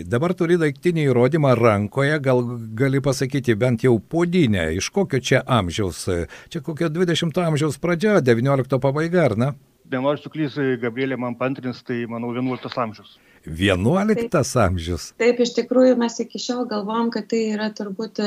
dabar 0.07 0.31
turi 0.39 0.55
daiktinį 0.61 1.09
įrodymą 1.09 1.51
rankoje, 1.59 2.21
gal 2.23 2.45
gali 2.79 3.01
pasakyti 3.03 3.57
bent 3.59 3.83
jau 3.83 3.97
podinę, 3.99 4.69
iš 4.79 4.87
kokio 4.95 5.19
čia 5.19 5.43
amžiaus, 5.43 6.05
čia 6.47 6.63
kokio 6.63 6.87
20 6.87 7.43
amžiaus 7.43 7.81
pradžia, 7.83 8.21
19 8.23 8.79
pabaiga, 8.79 9.27
ar 9.27 9.35
ne? 9.35 9.51
Nenoriu 9.91 10.21
suklysti, 10.21 10.77
Gabrielė 10.81 11.17
man 11.19 11.35
pantrins, 11.39 11.81
tai 11.87 12.03
manau 12.09 12.31
11 12.35 12.79
amžius. 12.85 13.17
11 13.45 14.15
taip, 14.15 14.39
amžius. 14.61 15.11
Taip, 15.21 15.39
iš 15.41 15.53
tikrųjų 15.57 15.97
mes 15.99 16.19
iki 16.23 16.41
šiol 16.41 16.65
galvom, 16.69 17.09
kad 17.13 17.27
tai 17.31 17.43
yra 17.55 17.71
turbūt, 17.77 18.21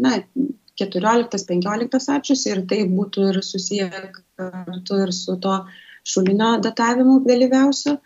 na, 0.00 0.18
14-15 0.80 2.10
amžius 2.16 2.46
ir 2.50 2.62
tai 2.70 2.82
būtų 2.90 3.28
ir 3.30 3.40
susiję 3.46 3.90
kartu 4.36 5.00
ir 5.04 5.12
su 5.14 5.36
to 5.38 5.60
šulinio 6.04 6.56
datavimu 6.64 7.20
vėlyviausiu. 7.28 7.98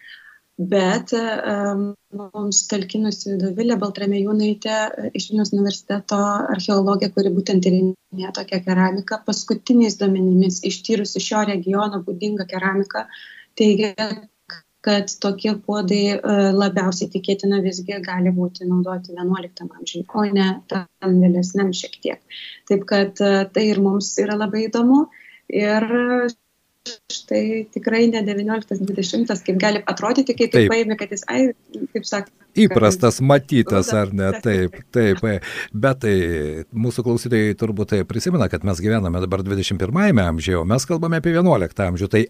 Bet 0.59 1.13
um, 1.15 1.83
mums 2.19 2.65
talkinusi 2.67 3.37
Dovilė 3.39 3.77
Baltramėjūnaitė 3.79 4.79
iš 5.15 5.29
Vilnius 5.31 5.53
universiteto 5.55 6.19
archeologė, 6.55 7.13
kuri 7.15 7.31
būtent 7.31 7.63
tyrinėja 7.63 8.33
tokią 8.35 8.59
keramiką, 8.65 9.21
paskutiniais 9.29 10.01
duomenimis 10.01 10.65
ištyrusi 10.67 11.23
šio 11.23 11.45
regiono 11.47 12.01
būdingą 12.03 12.49
keramiką, 12.51 13.05
teigia, 13.61 14.09
kad 14.83 15.15
tokie 15.23 15.55
puodai 15.63 16.19
labiausiai 16.59 17.13
tikėtina 17.13 17.63
visgi 17.63 18.01
gali 18.03 18.35
būti 18.35 18.67
naudoti 18.67 19.15
11 19.15 19.63
amžiui, 19.69 20.05
o 20.11 20.27
ne 20.27 20.49
tam 20.67 21.23
vėlesniam 21.23 21.71
šiek 21.71 21.95
tiek. 22.03 22.43
Taip 22.67 22.83
kad 22.91 23.15
tai 23.55 23.67
ir 23.71 23.79
mums 23.85 24.11
yra 24.19 24.35
labai 24.43 24.67
įdomu. 24.67 25.05
Ir 25.55 25.87
štai 27.13 27.67
tikrai 27.75 28.07
ne 28.13 28.23
19-20, 28.27 29.45
kaip 29.47 29.61
gali 29.61 29.83
atrodyti, 29.91 30.37
kai 30.39 30.49
tai 30.53 30.65
paėmė, 30.71 30.97
kad 31.01 31.13
jis, 31.15 31.25
ai, 31.31 31.51
kaip 31.95 32.09
sakė. 32.09 32.33
Įprastas 32.59 33.21
matytas, 33.23 33.93
ar 33.95 34.11
ne? 34.17 34.33
Taip, 34.43 34.81
taip. 34.95 35.23
Bet 35.71 36.01
tai 36.03 36.17
mūsų 36.75 37.05
klausytojai 37.07 37.55
turbūt 37.61 37.93
tai 37.93 38.01
prisimena, 38.09 38.49
kad 38.51 38.67
mes 38.67 38.83
gyvename 38.83 39.23
dabar 39.23 39.45
21 39.47 40.25
amžiuje, 40.25 40.59
o 40.59 40.67
mes 40.67 40.89
kalbame 40.89 41.21
apie 41.23 41.37
11 41.37 41.85
amžių. 41.87 42.11
Tai 42.17 42.25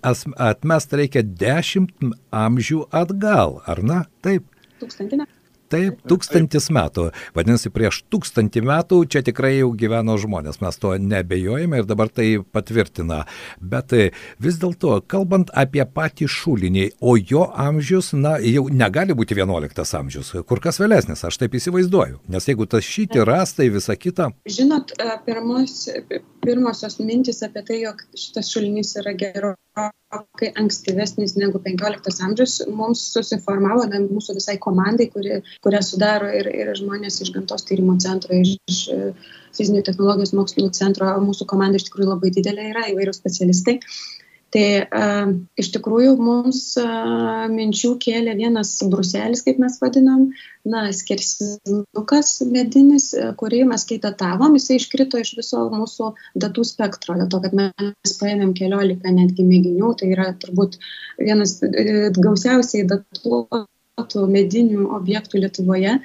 atmest 0.50 0.94
reikia 1.00 1.24
10 1.24 2.12
amžių 2.44 2.84
atgal, 3.04 3.60
ar 3.68 3.82
ne? 3.86 4.04
Taip. 4.26 4.46
Tūkstantinę. 4.82 5.26
Taip, 5.68 5.98
tūkstantis 6.08 6.70
metų. 6.72 7.10
Vadinasi, 7.36 7.68
prieš 7.72 8.00
tūkstantį 8.08 8.62
metų 8.64 9.02
čia 9.12 9.20
tikrai 9.26 9.58
jau 9.58 9.68
gyveno 9.76 10.16
žmonės, 10.20 10.62
mes 10.64 10.80
to 10.80 10.94
nebejojame 10.96 11.82
ir 11.82 11.88
dabar 11.88 12.08
tai 12.08 12.38
patvirtina. 12.40 13.24
Bet 13.60 13.92
e, 13.92 14.06
vis 14.40 14.56
dėlto, 14.62 14.94
kalbant 15.10 15.52
apie 15.52 15.84
patį 15.84 16.30
šulinį, 16.32 16.86
o 17.04 17.18
jo 17.20 17.44
amžius, 17.52 18.14
na, 18.16 18.38
jau 18.40 18.64
negali 18.72 19.16
būti 19.18 19.36
11 19.36 19.94
amžius, 20.00 20.32
kur 20.48 20.64
kas 20.64 20.80
vėlesnis, 20.80 21.26
aš 21.28 21.36
taip 21.42 21.58
įsivaizduoju. 21.60 22.22
Nes 22.32 22.48
jeigu 22.48 22.68
tas 22.70 22.88
šyti 22.88 23.24
rastai, 23.28 23.68
visa 23.74 23.96
kita. 23.96 24.30
Žinot, 24.48 24.96
e, 24.96 25.10
pirmos, 25.28 25.82
pirmosios 26.42 26.98
mintis 27.00 27.42
apie 27.46 27.62
tai, 27.66 27.78
jog 27.82 28.02
šitas 28.16 28.50
šulinys 28.52 28.94
yra 29.00 29.14
gerokai 29.18 30.50
ankstyvesnis 30.62 31.36
negu 31.38 31.60
15 31.64 32.22
amžius, 32.26 32.58
mums 32.80 33.02
susiformavo, 33.14 33.86
ne, 33.92 34.02
mūsų 34.06 34.38
visai 34.38 34.56
komandai, 34.62 35.08
kuri 35.14 35.40
kurią 35.64 35.82
sudaro 35.84 36.30
ir, 36.40 36.50
ir 36.62 36.72
žmonės 36.78 37.20
iš 37.24 37.32
gamtos 37.36 37.66
tyrimo 37.68 37.96
centro, 38.02 38.36
iš, 38.36 38.54
iš 38.70 38.80
e, 38.94 39.00
fizinių 39.58 39.82
technologijos 39.86 40.34
mokslinų 40.38 40.72
centro. 40.78 41.10
Mūsų 41.24 41.48
komanda 41.50 41.80
iš 41.80 41.88
tikrųjų 41.88 42.12
labai 42.14 42.32
didelė 42.34 42.70
yra, 42.72 42.86
įvairių 42.92 43.16
specialistai. 43.16 43.78
Tai 44.54 44.64
uh, 44.80 45.32
iš 45.60 45.68
tikrųjų 45.74 46.14
mums 46.16 46.60
uh, 46.80 47.44
minčių 47.52 47.90
kėlė 48.00 48.32
vienas 48.38 48.70
bruselis, 48.88 49.42
kaip 49.44 49.60
mes 49.60 49.76
vadinam, 49.82 50.28
na, 50.68 50.86
skersinukas 50.96 52.30
medinis, 52.48 53.10
kurį 53.40 53.64
mes 53.68 53.84
kai 53.88 53.98
datavom, 54.04 54.56
jisai 54.56 54.78
iškrito 54.80 55.20
iš 55.20 55.34
viso 55.36 55.66
mūsų 55.74 56.12
datų 56.40 56.64
spektro, 56.70 57.18
dėl 57.20 57.28
to, 57.32 57.42
kad 57.44 57.56
mes 57.60 58.16
paėmėm 58.20 58.54
keliolika 58.56 59.12
netgi 59.12 59.44
mėginių, 59.48 59.92
tai 60.00 60.12
yra 60.16 60.30
turbūt 60.40 60.80
vienas 61.20 61.58
gausiausiai 62.16 62.88
datuotų 62.88 63.66
tų 64.06 64.26
medinių 64.30 64.88
objektų 64.94 65.42
Lietuvoje, 65.42 65.98
e, 65.98 66.02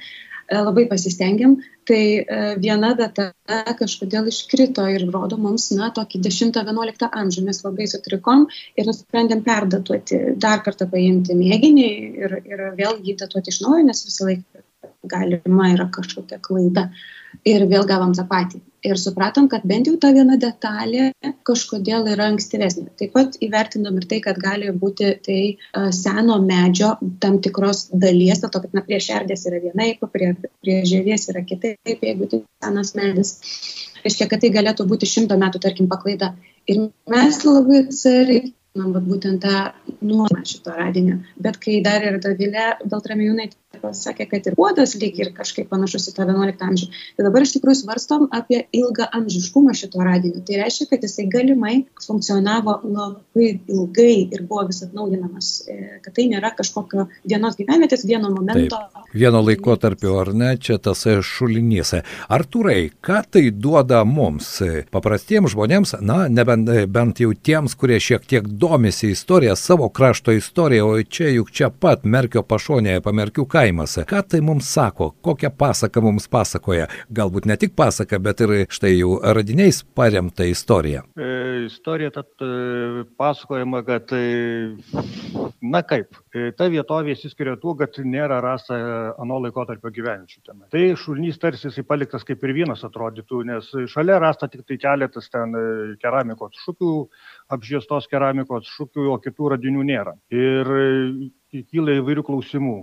labai 0.52 0.84
pasistengėm, 0.90 1.56
tai 1.88 2.00
e, 2.20 2.40
viena 2.60 2.92
data 2.98 3.30
kažkodėl 3.78 4.28
iškrito 4.28 4.84
ir 4.92 5.06
rodo 5.12 5.38
mums, 5.40 5.70
na, 5.76 5.90
tokį 5.94 6.20
10-11 6.26 7.08
amžių. 7.10 7.44
Mes 7.48 7.62
labai 7.64 7.88
sutrikom 7.90 8.46
ir 8.76 8.88
nusprendėm 8.88 9.44
perdatuoti, 9.46 10.20
dar 10.40 10.62
kartą 10.66 10.88
paimti 10.90 11.36
mėginį 11.38 11.88
ir, 12.24 12.38
ir 12.44 12.64
vėl 12.78 13.00
jį 13.04 13.16
datuoti 13.24 13.52
iš 13.54 13.62
naujo, 13.64 13.82
nes 13.88 14.04
visą 14.06 14.30
laiką 14.30 14.64
galima 15.08 15.72
yra 15.74 15.88
kažkokia 15.92 16.40
klaida. 16.42 16.88
Ir 17.44 17.66
vėl 17.68 17.84
gavom 17.88 18.14
tą 18.16 18.24
patį. 18.28 18.62
Ir 18.84 18.98
supratom, 19.00 19.46
kad 19.48 19.62
bent 19.64 19.88
jau 19.88 19.94
ta 20.00 20.10
viena 20.12 20.36
detalė 20.40 21.06
kažkodėl 21.48 22.08
yra 22.12 22.26
ankstyvesnė. 22.32 22.90
Taip 23.00 23.14
pat 23.14 23.38
įvertinom 23.46 23.96
ir 23.96 24.04
tai, 24.10 24.18
kad 24.26 24.40
gali 24.42 24.68
būti 24.82 25.12
tai 25.24 25.38
seno 25.96 26.36
medžio 26.44 26.90
tam 27.22 27.38
tikros 27.44 27.86
dalies, 28.04 28.42
to, 28.42 28.50
kad 28.52 28.76
na, 28.76 28.84
prie 28.84 29.00
šerdės 29.00 29.46
yra 29.48 29.62
vienaip, 29.62 30.04
prie, 30.12 30.34
prie 30.60 30.76
žievės 30.90 31.30
yra 31.32 31.44
kitaip, 31.48 31.80
jeigu 31.88 32.28
tai 32.28 32.42
senas 32.66 32.92
medis. 32.98 33.32
Reiškia, 34.04 34.28
kad 34.28 34.44
tai 34.44 34.52
galėtų 34.52 34.84
būti 34.90 35.08
šimto 35.08 35.40
metų, 35.40 35.64
tarkim, 35.64 35.88
paklaida. 35.88 36.34
Ir 36.68 36.84
mes 37.08 37.40
labai 37.48 37.86
atsargiai 37.86 38.52
na, 38.76 38.90
būtent 39.08 39.40
tą 39.44 39.72
nuomą 40.04 40.44
šito 40.44 40.76
radinio. 40.76 41.22
Bet 41.40 41.56
kai 41.62 41.80
dar 41.84 42.04
ir 42.04 42.20
Davilė 42.22 42.74
Beltramijūnaitė 42.84 43.56
pasakė, 43.82 44.26
kad 44.30 44.48
ir 44.48 44.56
puodas 44.58 44.94
lyg 45.00 45.18
ir 45.20 45.32
kažkaip 45.36 45.68
panašus 45.70 46.10
į 46.10 46.14
tą 46.16 46.26
11 46.28 46.64
amžių, 46.68 46.88
tai 47.16 47.26
dabar 47.26 47.46
iš 47.46 47.54
tikrųjų 47.56 47.80
svarstom 47.82 48.26
apie 48.34 48.64
ilgą 48.74 49.08
amžiškumą 49.18 49.74
šito 49.78 50.02
radinio. 50.04 50.42
Tai 50.46 50.60
reiškia, 50.62 50.88
kad 50.90 51.06
jisai 51.06 51.26
galimai 51.32 51.74
funkcionavo 52.04 52.78
labai 52.84 53.50
ilgai 53.70 54.16
ir 54.24 54.44
buvo 54.48 54.66
vis 54.70 54.82
atnaujinamas, 54.86 55.50
e, 55.68 55.78
kad 56.04 56.16
tai 56.16 56.28
nėra 56.32 56.54
kažkokio 56.56 57.08
vienos 57.24 57.58
gyvenvietės, 57.60 58.06
vieno 58.08 58.32
momento. 58.34 58.80
Taip, 58.80 59.12
vieno 59.14 59.42
laikotarpio, 59.44 60.16
ar 60.22 60.32
ne, 60.34 60.54
čia 60.58 60.78
tas 60.82 61.04
šulinys. 61.04 61.94
Artūrai, 62.32 62.90
ką 63.04 63.20
tai 63.36 63.46
duoda 63.50 64.02
mums, 64.08 64.56
paprastiems 64.94 65.54
žmonėms, 65.54 65.96
na, 66.04 66.24
nebent 66.28 66.70
bent 66.88 67.20
jau 67.20 67.32
tiems, 67.34 67.74
kurie 67.78 67.98
šiek 68.02 68.24
tiek 68.28 68.46
domisi 68.48 69.10
istorija, 69.14 69.56
savo 69.56 69.88
krašto 69.88 70.32
istorija, 70.32 70.86
o 70.86 71.02
čia 71.02 71.30
juk 71.34 71.50
čia 71.54 71.70
pat 71.70 72.04
Merkio 72.04 72.44
pašonėje, 72.46 73.02
pamerkių 73.04 73.46
kaimas. 73.64 73.96
Ką 74.08 74.22
tai 74.28 74.40
mums 74.44 74.68
sako, 74.68 75.10
kokią 75.24 75.50
pasaką 75.58 76.02
mums 76.04 76.28
pasakoja? 76.28 76.88
Galbūt 77.14 77.48
ne 77.48 77.56
tik 77.60 77.74
pasaka, 77.76 78.18
bet 78.20 78.42
ir 78.44 78.54
štai 78.72 78.92
jau 78.98 79.16
radiniais 79.22 79.82
paremta 79.96 80.44
istorija. 80.48 81.04
E, 81.16 81.64
istorija 81.64 82.10
tad 82.14 82.44
e, 82.44 83.04
pasakojama, 83.18 83.82
kad, 83.86 84.12
e, 84.12 84.74
na 85.62 85.82
kaip, 85.86 86.18
e, 86.34 86.50
ta 86.58 86.68
vietovė 86.72 87.14
įsiskiria 87.14 87.56
tuo, 87.60 87.76
kad 87.78 87.96
nėra 88.04 88.40
rasta 88.44 88.76
ano 89.20 89.40
laikotarpio 89.46 89.92
gyvenčių 89.94 90.42
ten. 90.44 90.64
Tai 90.72 90.82
šulnys 91.00 91.40
tarsi 91.40 91.68
jisai 91.70 91.86
paliktas 91.88 92.26
kaip 92.26 92.44
ir 92.44 92.54
vienas 92.56 92.84
atrodytų, 92.86 93.44
nes 93.48 93.70
šalia 93.92 94.18
rasta 94.22 94.50
tik 94.52 94.66
tai 94.68 94.78
keletas 94.82 95.30
ten 95.32 95.56
e, 95.56 95.64
keramikos 96.02 96.60
šukių, 96.66 96.92
apžiestos 97.54 98.10
keramikos 98.12 98.68
šukių, 98.76 99.08
o 99.14 99.16
kitų 99.22 99.54
radinių 99.56 99.88
nėra. 99.92 100.18
Ir 100.34 100.74
e, 100.80 101.64
kyla 101.70 102.00
įvairių 102.02 102.26
klausimų 102.26 102.78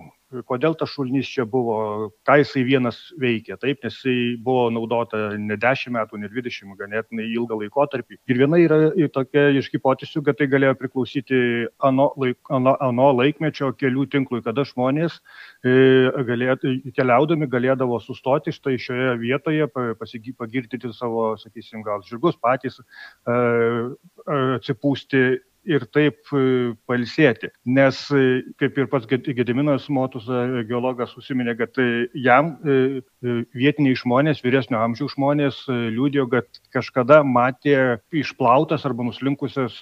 kodėl 0.48 0.76
tas 0.80 0.92
šulinys 0.94 1.30
čia 1.30 1.46
buvo, 1.50 2.12
ką 2.28 2.38
jisai 2.42 2.64
vienas 2.68 3.00
veikė, 3.20 3.58
taip, 3.62 3.82
nes 3.84 3.98
jisai 3.98 4.38
buvo 4.44 4.70
naudota 4.74 5.34
ne 5.40 5.58
10 5.60 5.94
metų, 5.96 6.20
ne 6.22 6.30
20, 6.32 6.76
ganėtinai 6.80 7.28
ilgą 7.34 7.58
laikotarpį. 7.62 8.20
Ir 8.32 8.40
viena 8.40 8.60
yra 8.62 8.80
tokia 9.14 9.50
iš 9.60 9.72
hipotezų, 9.74 10.24
kad 10.28 10.40
tai 10.40 10.48
galėjo 10.52 10.78
priklausyti 10.80 11.42
ano, 11.84 12.12
laik, 12.22 12.40
ano, 12.54 12.76
ano 12.82 13.10
laikmečio 13.18 13.74
kelių 13.78 14.08
tinklui, 14.14 14.42
kada 14.46 14.66
žmonės 14.68 15.20
e, 15.66 15.76
galėtų, 16.28 16.78
keliaudami 16.98 17.50
galėdavo 17.52 18.00
sustoti 18.04 18.56
štai 18.56 18.78
šioje 18.82 19.16
vietoje, 19.22 19.70
pagirtyti 19.72 20.94
savo, 20.96 21.34
sakysim, 21.42 21.84
gal 21.86 22.04
žirgus 22.08 22.40
patys, 22.42 22.80
e, 23.28 23.40
atsipūsti 24.32 25.42
ir 25.68 25.86
taip 25.94 26.32
e, 26.34 26.74
palsėti. 26.90 27.52
Nes, 27.70 28.00
e, 28.14 28.42
kaip 28.60 28.78
ir 28.80 28.90
pats 28.92 29.08
Gediminas 29.10 29.88
Motus, 29.94 30.28
e, 30.30 30.64
geologas, 30.70 31.14
užsiminė, 31.18 31.56
kad 31.60 31.78
jam 32.18 32.54
vietiniai 33.56 33.96
žmonės, 33.98 34.42
vyresnio 34.44 34.80
amžiaus 34.82 35.16
žmonės 35.16 35.60
liūdėjo, 35.70 36.26
kad 36.32 36.60
kažkada 36.74 37.22
matė 37.28 38.00
išplautas 38.16 38.86
arba 38.88 39.06
nuslinkusias 39.06 39.78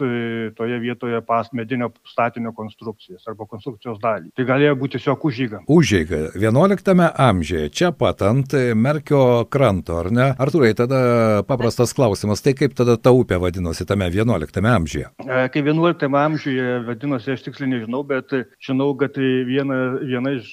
toje 0.58 0.80
vietoje 0.82 1.22
pas 1.26 1.48
medinio 1.56 1.92
statinio 2.08 2.52
konstrukcijas 2.58 3.28
arba 3.30 3.48
konstrukcijos 3.50 4.00
dalį. 4.04 4.32
Tai 4.36 4.46
galėjo 4.50 4.76
būti 4.80 4.98
tiesiog 4.98 5.26
užžyga. 5.30 5.62
Užžyga. 5.72 6.22
11 6.40 7.06
amžiuje, 7.10 7.70
čia 7.76 7.92
pat 7.96 8.24
ant 8.28 8.56
Merkio 8.76 9.46
kranto, 9.52 10.00
ar 10.04 10.12
ne? 10.14 10.30
Arturai, 10.42 10.74
tada 10.78 11.44
paprastas 11.48 11.94
klausimas, 11.96 12.44
tai 12.44 12.56
kaip 12.58 12.76
tada 12.78 12.98
ta 13.00 13.14
upė 13.16 13.40
vadinosi 13.42 13.88
tame 13.90 14.10
11 14.12 14.70
amžiuje? 14.74 15.12
Kai 15.54 15.66
11 15.70 16.16
amžiuje 16.18 16.80
vadinosi, 16.88 17.34
aš 17.34 17.44
tiksliai 17.46 17.70
nežinau, 17.76 18.02
bet 18.08 18.34
žinau, 18.66 18.90
kad 18.98 19.18
viena, 19.20 19.78
viena 20.02 20.34
iš, 20.40 20.50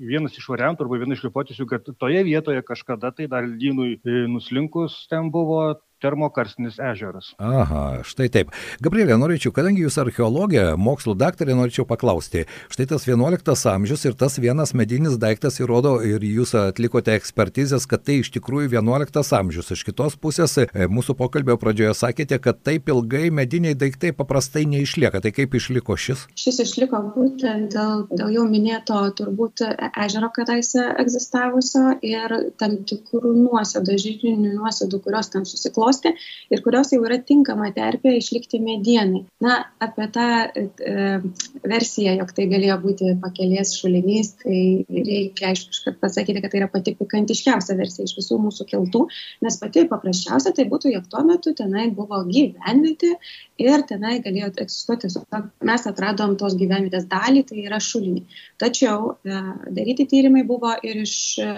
vienas 0.00 0.38
iš 0.38 0.48
variantų 0.52 0.86
arba 0.86 1.00
viena 1.02 1.16
iš 1.16 1.26
hipotezijų, 1.26 1.68
kad 1.70 1.92
toje 2.00 2.24
vietoje 2.24 2.64
kažkada 2.66 3.12
tai 3.16 3.28
dar 3.30 3.44
lynui 3.44 3.98
nuslinkus 4.32 5.02
ten 5.10 5.28
buvo 5.34 5.62
termokarstinis 6.00 6.78
ežeras. 6.80 7.32
Aha, 7.38 8.00
štai 8.06 8.28
taip. 8.32 8.52
Gabrielė, 8.82 9.16
norėčiau, 9.20 9.52
kadangi 9.54 9.84
jūs 9.84 9.98
archeologė, 10.00 10.64
mokslo 10.80 11.14
daktarė, 11.18 11.54
norėčiau 11.58 11.86
paklausti. 11.88 12.46
Štai 12.72 12.86
tas 12.90 13.06
11 13.08 13.66
amžius 13.74 14.06
ir 14.08 14.16
tas 14.18 14.38
vienas 14.40 14.72
medinis 14.76 15.18
daiktas 15.20 15.60
įrodo 15.60 15.98
ir 16.06 16.24
jūs 16.24 16.54
atlikote 16.58 17.14
ekspertizės, 17.18 17.86
kad 17.90 18.04
tai 18.06 18.20
iš 18.24 18.32
tikrųjų 18.36 18.72
11 18.78 19.34
amžius. 19.38 19.72
Iš 19.76 19.84
kitos 19.90 20.16
pusės, 20.20 20.56
e, 20.64 20.88
mūsų 20.88 21.16
pokalbio 21.20 21.58
pradžioje 21.60 21.94
sakėte, 22.00 22.40
kad 22.42 22.62
taip 22.64 22.88
ilgai 22.88 23.28
mediniai 23.34 23.76
daiktai 23.76 24.14
paprastai 24.16 24.64
neišlieka. 24.70 25.20
Tai 25.20 25.34
kaip 25.36 25.54
išliko 25.60 25.98
šis? 26.00 26.26
Šis 26.40 26.62
išliko 26.64 27.02
būtent 27.14 27.76
dėl, 27.76 28.06
dėl 28.10 28.34
jau 28.38 28.46
minėto 28.48 29.02
turbūt 29.20 29.64
ežero 29.90 30.32
kadaise 30.34 30.88
egzistavusio 31.00 31.98
ir 32.06 32.36
tam 32.60 32.80
tikrų 32.88 33.34
nuosėdų, 33.36 33.98
žydinių 34.00 34.56
nuosėdų, 34.56 35.02
kurios 35.04 35.30
ten 35.34 35.44
susiklosto 35.48 35.89
susiklosti 35.90 36.12
ir 36.50 36.62
kurios 36.62 36.92
jau 36.92 37.02
yra 37.04 37.18
tinkama 37.22 37.70
terpė 37.74 38.16
išlikti 38.18 38.60
medienai. 38.62 39.24
Na, 39.40 39.66
apie 39.80 40.06
tą 40.12 40.26
e, 40.54 41.20
versiją, 41.64 42.14
jog 42.20 42.32
tai 42.36 42.46
galėjo 42.50 42.78
būti 42.82 43.14
pakelės 43.22 43.74
šulinys, 43.78 44.34
tai 44.42 44.84
reikia 44.88 45.50
aišku 45.50 45.96
pasakyti, 46.00 46.42
kad 46.42 46.52
tai 46.52 46.62
yra 46.62 46.70
pati 46.70 46.94
pikantiškiausia 46.98 47.76
versija 47.78 48.06
iš 48.08 48.16
visų 48.18 48.40
mūsų 48.46 48.66
keltų, 48.70 49.06
nes 49.44 49.58
pati 49.60 49.86
paprasčiausia 49.90 50.54
tai 50.56 50.66
būtų, 50.70 50.92
jog 50.94 51.08
tuo 51.10 51.24
metu 51.26 51.54
tenai 51.54 51.90
buvo 51.94 52.22
gyvenvietė 52.28 53.14
ir 53.60 53.86
tenai 53.88 54.20
galėjo 54.24 54.52
egzistuoti. 54.64 55.10
Mes 55.66 55.86
atradom 55.86 56.36
tos 56.40 56.56
gyvenvietės 56.58 57.06
dalį, 57.10 57.44
tai 57.50 57.66
yra 57.66 57.80
šulinį. 57.82 58.24
Tačiau 58.60 59.14
e, 59.24 59.42
daryti 59.70 60.08
tyrimai 60.10 60.46
buvo 60.48 60.72
ir 60.86 61.04
iš 61.04 61.14
e, 61.42 61.50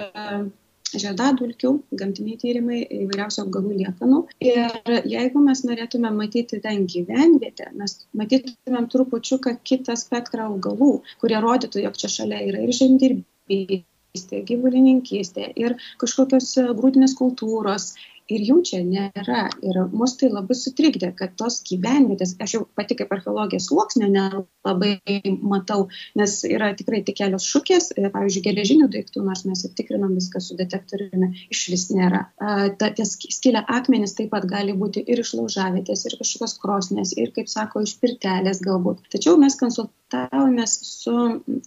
žiedadulkių, 0.93 1.73
gamtiniai 2.01 2.39
tyrimai, 2.41 2.81
įvairiausių 3.03 3.45
augalų 3.45 3.77
liekanų. 3.81 4.21
Ir 4.45 4.99
jeigu 5.09 5.43
mes 5.45 5.65
norėtume 5.69 6.13
matyti 6.17 6.61
ten 6.65 6.87
gyvenvietę, 6.91 7.71
mes 7.79 7.99
matytumėm 8.19 8.89
trupučiuką 8.93 9.57
kitą 9.69 9.97
spektrą 9.99 10.51
augalų, 10.53 10.93
kurie 11.23 11.41
rodytų, 11.43 11.85
jog 11.87 11.99
čia 12.01 12.13
šalia 12.17 12.43
yra 12.49 12.63
ir 12.67 12.75
žemdirbystė, 12.77 14.43
gyvulininkystė 14.49 15.53
ir 15.65 15.79
kažkokios 16.03 16.53
grūdinės 16.79 17.17
kultūros 17.19 17.93
ir 18.31 18.45
jų 18.47 18.59
čia 18.69 18.81
nėra. 18.87 19.47
Ir 19.65 19.79
mus 19.93 20.15
tai 20.21 20.31
labai 20.33 20.57
sutrikdė, 20.59 21.13
kad 21.19 21.35
tos 21.41 21.61
gyvenvietės, 21.67 22.37
aš 22.43 22.55
jau 22.57 22.63
pati 22.79 22.97
kaip 22.99 23.13
archeologija 23.15 23.63
sluoksnio 23.63 24.09
nelabai 24.13 24.95
matau, 25.41 25.89
nes 26.19 26.39
yra 26.49 26.73
tikrai 26.79 27.03
tik 27.07 27.19
kelios 27.23 27.47
šukės, 27.49 27.91
e, 27.97 28.07
pavyzdžiui, 28.15 28.45
geležinių 28.47 28.89
daiktų, 28.95 29.25
nors 29.27 29.45
mes 29.49 29.65
ir 29.67 29.75
tikrinam 29.79 30.15
viską 30.19 30.43
su 30.45 30.57
detektoriumi, 30.61 31.33
iš 31.55 31.67
vis 31.73 31.89
nėra. 31.95 32.25
Ta, 32.39 32.93
tie 32.97 33.07
skilę 33.09 33.65
akmenys 33.79 34.17
taip 34.19 34.33
pat 34.33 34.47
gali 34.51 34.77
būti 34.79 35.05
ir 35.07 35.23
iš 35.25 35.35
laužavėtės, 35.39 36.07
ir 36.09 36.19
kažkokios 36.21 36.57
krosnės, 36.63 37.15
ir, 37.19 37.35
kaip 37.37 37.51
sako, 37.53 37.85
iš 37.87 37.99
pirtelės 38.03 38.63
galbūt. 38.65 39.07
Tačiau 39.13 39.39
mes 39.41 39.59
konsultavomės 39.61 40.79
su 40.89 41.17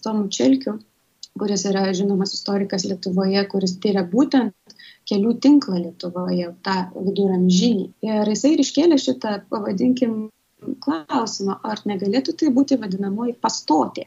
Tomu 0.02 0.28
Čelkiu 0.32 0.78
kuris 1.38 1.66
yra 1.68 1.84
žinomas 1.96 2.32
istorikas 2.36 2.86
Lietuvoje, 2.88 3.42
kuris 3.52 3.76
tyria 3.82 4.04
būtent 4.08 4.75
kelių 5.10 5.34
tinklą 5.42 5.80
Lietuvoje, 5.82 6.52
tą 6.66 6.76
viduramžinį. 6.94 7.86
Ir 8.06 8.32
jisai 8.32 8.54
ir 8.54 8.62
iškėlė 8.64 8.98
šitą, 9.02 9.36
pavadinkim, 9.52 10.16
klausimą, 10.82 11.58
ar 11.64 11.82
negalėtų 11.88 12.34
tai 12.40 12.52
būti 12.54 12.78
vadinamoji 12.80 13.36
pastotė. 13.42 14.06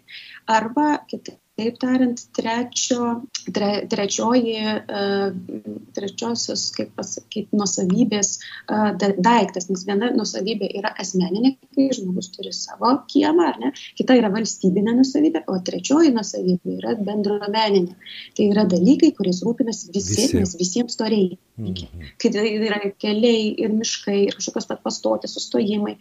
Arba 0.50 0.98
kitaip 1.12 1.38
Taip 1.60 1.76
tariant, 1.82 2.22
trečio, 2.38 3.06
tre, 3.52 3.70
trečioji, 3.92 4.54
uh, 4.80 5.74
trečiosios, 5.96 6.70
kaip 6.78 6.94
pasakyti, 6.96 7.58
nusavybės 7.60 8.30
uh, 8.40 8.94
daiktas, 8.96 9.68
nes 9.68 9.84
viena 9.90 10.12
nusavybė 10.16 10.70
yra 10.80 10.94
asmeninė, 11.04 11.58
kai 11.76 11.90
žmogus 11.98 12.32
turi 12.32 12.54
savo 12.56 12.94
kiemą, 13.12 13.50
ar 13.52 13.60
ne, 13.60 13.74
kita 14.00 14.16
yra 14.22 14.32
valstybinė 14.32 14.96
nusavybė, 15.02 15.44
o 15.52 15.60
trečioji 15.68 16.14
nusavybė 16.16 16.78
yra 16.78 16.96
bendruomeninė. 16.96 18.00
Tai 18.40 18.50
yra 18.54 18.64
dalykai, 18.70 19.12
kuriais 19.20 19.44
rūpinasi 19.44 19.92
visi, 19.92 20.16
visi. 20.16 20.40
nes 20.40 20.56
visiems 20.64 20.96
to 20.96 21.12
reikia. 21.12 21.42
Mhm. 21.60 22.06
Kai 22.22 22.32
tai 22.32 22.46
yra 22.56 22.80
keliai 23.04 23.50
ir 23.64 23.74
miškai 23.76 24.18
ir 24.28 24.38
kažkokios 24.38 24.70
pat 24.70 24.84
pastotės, 24.86 25.36
sustojimai. 25.36 25.98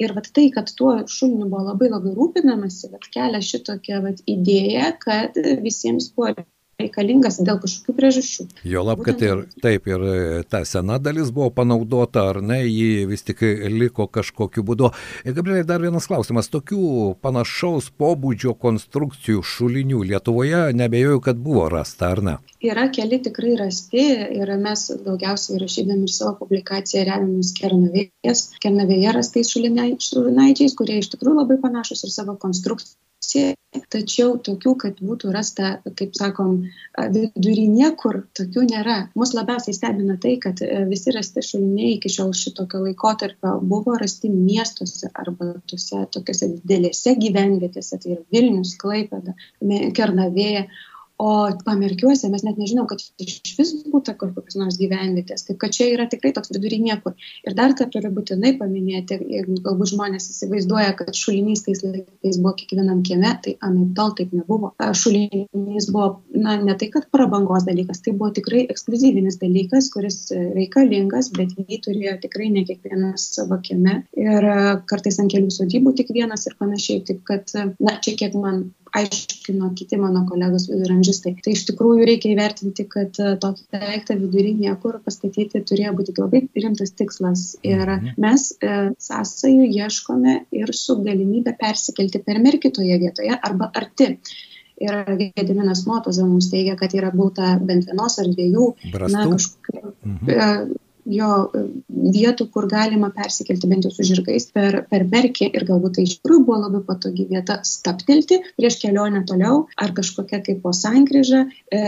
Ir 0.00 0.14
vat 0.16 0.30
tai, 0.36 0.46
kad 0.54 0.72
tuo 0.78 0.94
šuliniu 1.16 1.50
buvo 1.52 1.66
labai 1.68 1.90
labai 1.92 2.14
rūpinamasi, 2.16 2.90
vat 2.94 3.08
kelia 3.12 3.42
šitokią 3.44 4.00
vat 4.06 4.24
idėją, 4.36 4.88
kad 5.04 5.36
visiems 5.66 6.08
buvo 6.16 6.32
reikalingas 6.82 7.40
dėl 7.42 7.60
kažkokių 7.62 7.94
priežasčių. 7.98 8.46
Jo 8.68 8.84
lab, 8.86 9.02
kad 9.06 9.22
ir 9.24 9.44
taip, 9.64 9.88
ir 9.90 10.06
e, 10.06 10.16
ta 10.48 10.62
sena 10.68 10.98
dalis 11.02 11.32
buvo 11.34 11.50
panaudota, 11.54 12.28
ar 12.32 12.42
ne, 12.44 12.62
ji 12.66 13.06
vis 13.10 13.24
tik 13.26 13.42
liko 13.72 14.08
kažkokiu 14.12 14.64
būdu. 14.66 14.92
Ir 15.26 15.36
Gabrielė, 15.36 15.64
dar 15.68 15.82
vienas 15.84 16.08
klausimas. 16.10 16.50
Tokių 16.52 17.16
panašaus 17.24 17.90
pobūdžio 17.98 18.54
konstrukcijų 18.62 19.42
šulinių 19.46 20.02
Lietuvoje 20.12 20.64
nebejoju, 20.76 21.22
kad 21.24 21.40
buvo 21.42 21.68
rasta, 21.72 22.12
ar 22.12 22.22
ne? 22.26 22.36
Yra 22.62 22.88
keli 22.94 23.18
tikrai 23.24 23.54
rasti 23.60 24.02
ir 24.38 24.52
mes 24.62 24.88
daugiausiai 25.06 25.60
rašydami 25.62 26.08
ir 26.08 26.14
savo 26.14 26.36
publikaciją 26.42 27.06
remiamės 27.08 27.54
Kernavės, 27.58 28.44
Kernavėje 28.62 29.16
rastais 29.18 29.54
šulinaičiais, 29.54 30.76
kurie 30.78 31.00
iš 31.02 31.12
tikrųjų 31.14 31.40
labai 31.42 31.58
panašus 31.62 32.06
ir 32.06 32.14
savo 32.14 32.38
konstrukciją 32.46 32.98
tačiau 33.92 34.36
tokių, 34.44 34.72
kad 34.82 35.00
būtų 35.00 35.32
rasta, 35.32 35.72
kaip 35.98 36.16
sakom, 36.18 36.56
vidury 37.14 37.66
niekur, 37.70 38.22
tokių 38.36 38.64
nėra. 38.68 38.96
Mus 39.18 39.32
labiausiai 39.36 39.76
stebina 39.76 40.18
tai, 40.20 40.36
kad 40.42 40.60
e, 40.64 40.82
visi 40.90 41.14
rasti 41.14 41.44
šuliniai 41.46 41.96
iki 41.96 42.12
šiol 42.12 42.34
šitokio 42.36 42.82
laikotarpio 42.86 43.56
buvo 43.72 43.96
rasti 44.00 44.30
miestuose 44.32 45.10
arba 45.14 45.54
tose 45.70 46.04
tokiuose 46.12 46.50
didelėse 46.56 47.16
gyvenvietėse, 47.22 48.00
tai 48.02 48.16
yra 48.16 48.24
Vilnius, 48.34 48.76
Klaipėda, 48.82 49.36
Kernavėje, 49.96 50.66
o 51.22 51.30
pamerkiuose 51.66 52.28
mes 52.32 52.42
net 52.46 52.58
nežinom, 52.58 52.88
kad 52.90 53.02
iš 53.22 53.54
vis 53.58 53.70
būtų 53.92 54.14
kokios 54.18 54.56
nors 54.58 54.78
gyvenvietės. 54.80 55.46
Taip 55.46 55.60
kad 55.62 55.74
čia 55.76 55.86
yra 55.92 56.08
tikrai 56.10 56.32
toks 56.34 56.50
vidury 56.54 56.80
niekur. 56.82 57.14
Ir 57.46 57.54
dar 57.58 57.76
ką 57.78 57.86
turiu 57.92 58.10
būtinai 58.16 58.54
paminėti, 58.58 59.20
jeigu 59.30 59.60
galbūt 59.62 59.92
žmonės 59.92 60.26
įsivaizduoja, 60.32 60.96
kad 60.98 61.12
šulinys 61.18 61.62
tais 61.66 61.84
laikais 61.86 62.40
buvo 62.42 62.54
kiekvienam 62.58 63.04
kieme, 63.06 63.30
tai 63.44 63.54
anaip 63.68 63.94
tol 63.98 64.16
taip 64.18 64.34
nebuvo. 64.34 64.72
Šulinys 65.02 65.88
buvo, 65.94 66.08
na, 66.34 66.58
ne 66.62 66.76
tai, 66.80 66.90
kad 66.94 67.06
prabangos 67.14 67.68
dalykas, 67.68 68.02
tai 68.02 68.16
buvo 68.16 68.32
tikrai 68.34 68.64
ekskluzyvinis 68.72 69.38
dalykas, 69.42 69.92
kuris 69.94 70.20
reikalingas, 70.32 71.30
bet 71.38 71.54
jį 71.54 71.82
turėjo 71.86 72.18
tikrai 72.26 72.50
ne 72.56 72.66
kiekvienas 72.66 73.30
savo 73.38 73.60
kieme. 73.62 74.00
Ir 74.18 74.50
kartais 74.90 75.22
ant 75.22 75.30
kelių 75.32 75.54
sodybų 75.54 75.94
tik 76.02 76.14
vienas 76.14 76.48
ir 76.50 76.58
panašiai. 76.58 77.06
Taip 77.06 77.22
kad, 77.28 77.50
na, 77.78 77.98
čia 78.02 78.18
kiek 78.18 78.34
man 78.38 78.64
aiškino 78.96 79.70
kiti 79.76 79.96
mano 79.96 80.22
kolegos 80.28 80.66
viduramžistai. 80.70 81.34
Tai 81.44 81.54
iš 81.56 81.64
tikrųjų 81.70 82.06
reikia 82.08 82.32
įvertinti, 82.34 82.86
kad 82.90 83.18
e, 83.22 83.34
tokį 83.42 83.64
daiktą 83.72 84.16
vidury 84.20 84.52
niekur 84.58 84.98
pastatyti 85.04 85.62
turėjo 85.68 85.94
būti 85.98 86.14
labai 86.18 86.42
rimtas 86.58 86.94
tikslas. 86.98 87.44
Ir 87.66 87.82
mhm. 87.84 88.14
mes 88.22 88.48
e, 88.60 88.78
sąsajų 89.08 89.68
ieškome 89.80 90.38
ir 90.60 90.74
su 90.76 90.98
galimybė 91.02 91.56
persikelti 91.60 92.22
per 92.26 92.42
merkitoje 92.44 93.00
vietoje 93.02 93.36
arba 93.38 93.70
arti. 93.72 94.14
Ir 94.82 94.96
Gediminas 95.36 95.84
Motozas 95.86 96.26
mums 96.26 96.48
teigia, 96.50 96.74
kad 96.80 96.94
yra 96.96 97.12
būta 97.14 97.54
bent 97.62 97.86
vienos 97.86 98.16
ar 98.18 98.30
dviejų, 98.32 98.70
Brastų? 98.90 99.12
na, 99.14 99.26
kažkokių 99.30 99.82
mhm. 99.84 100.32
E, 100.32 100.90
jo 101.04 101.28
vietų, 102.02 102.48
kur 102.52 102.66
galima 102.70 103.10
persikelti 103.14 103.68
bent 103.70 103.86
jau 103.86 103.92
su 103.94 104.06
žirgais 104.06 104.48
per, 104.54 104.82
per 104.90 105.06
Merkį 105.10 105.50
ir 105.52 105.66
galbūt 105.68 105.96
tai 105.98 106.06
iš 106.06 106.16
tikrųjų 106.18 106.44
buvo 106.46 106.58
labai 106.64 106.82
patogi 106.86 107.26
vieta 107.30 107.60
staptelti 107.66 108.40
prieš 108.58 108.78
kelionę 108.82 109.22
toliau 109.28 109.66
ar 109.80 109.94
kažkokia 109.96 110.42
kaip 110.44 110.62
po 110.64 110.72
sankryža, 110.76 111.44
e, 111.72 111.82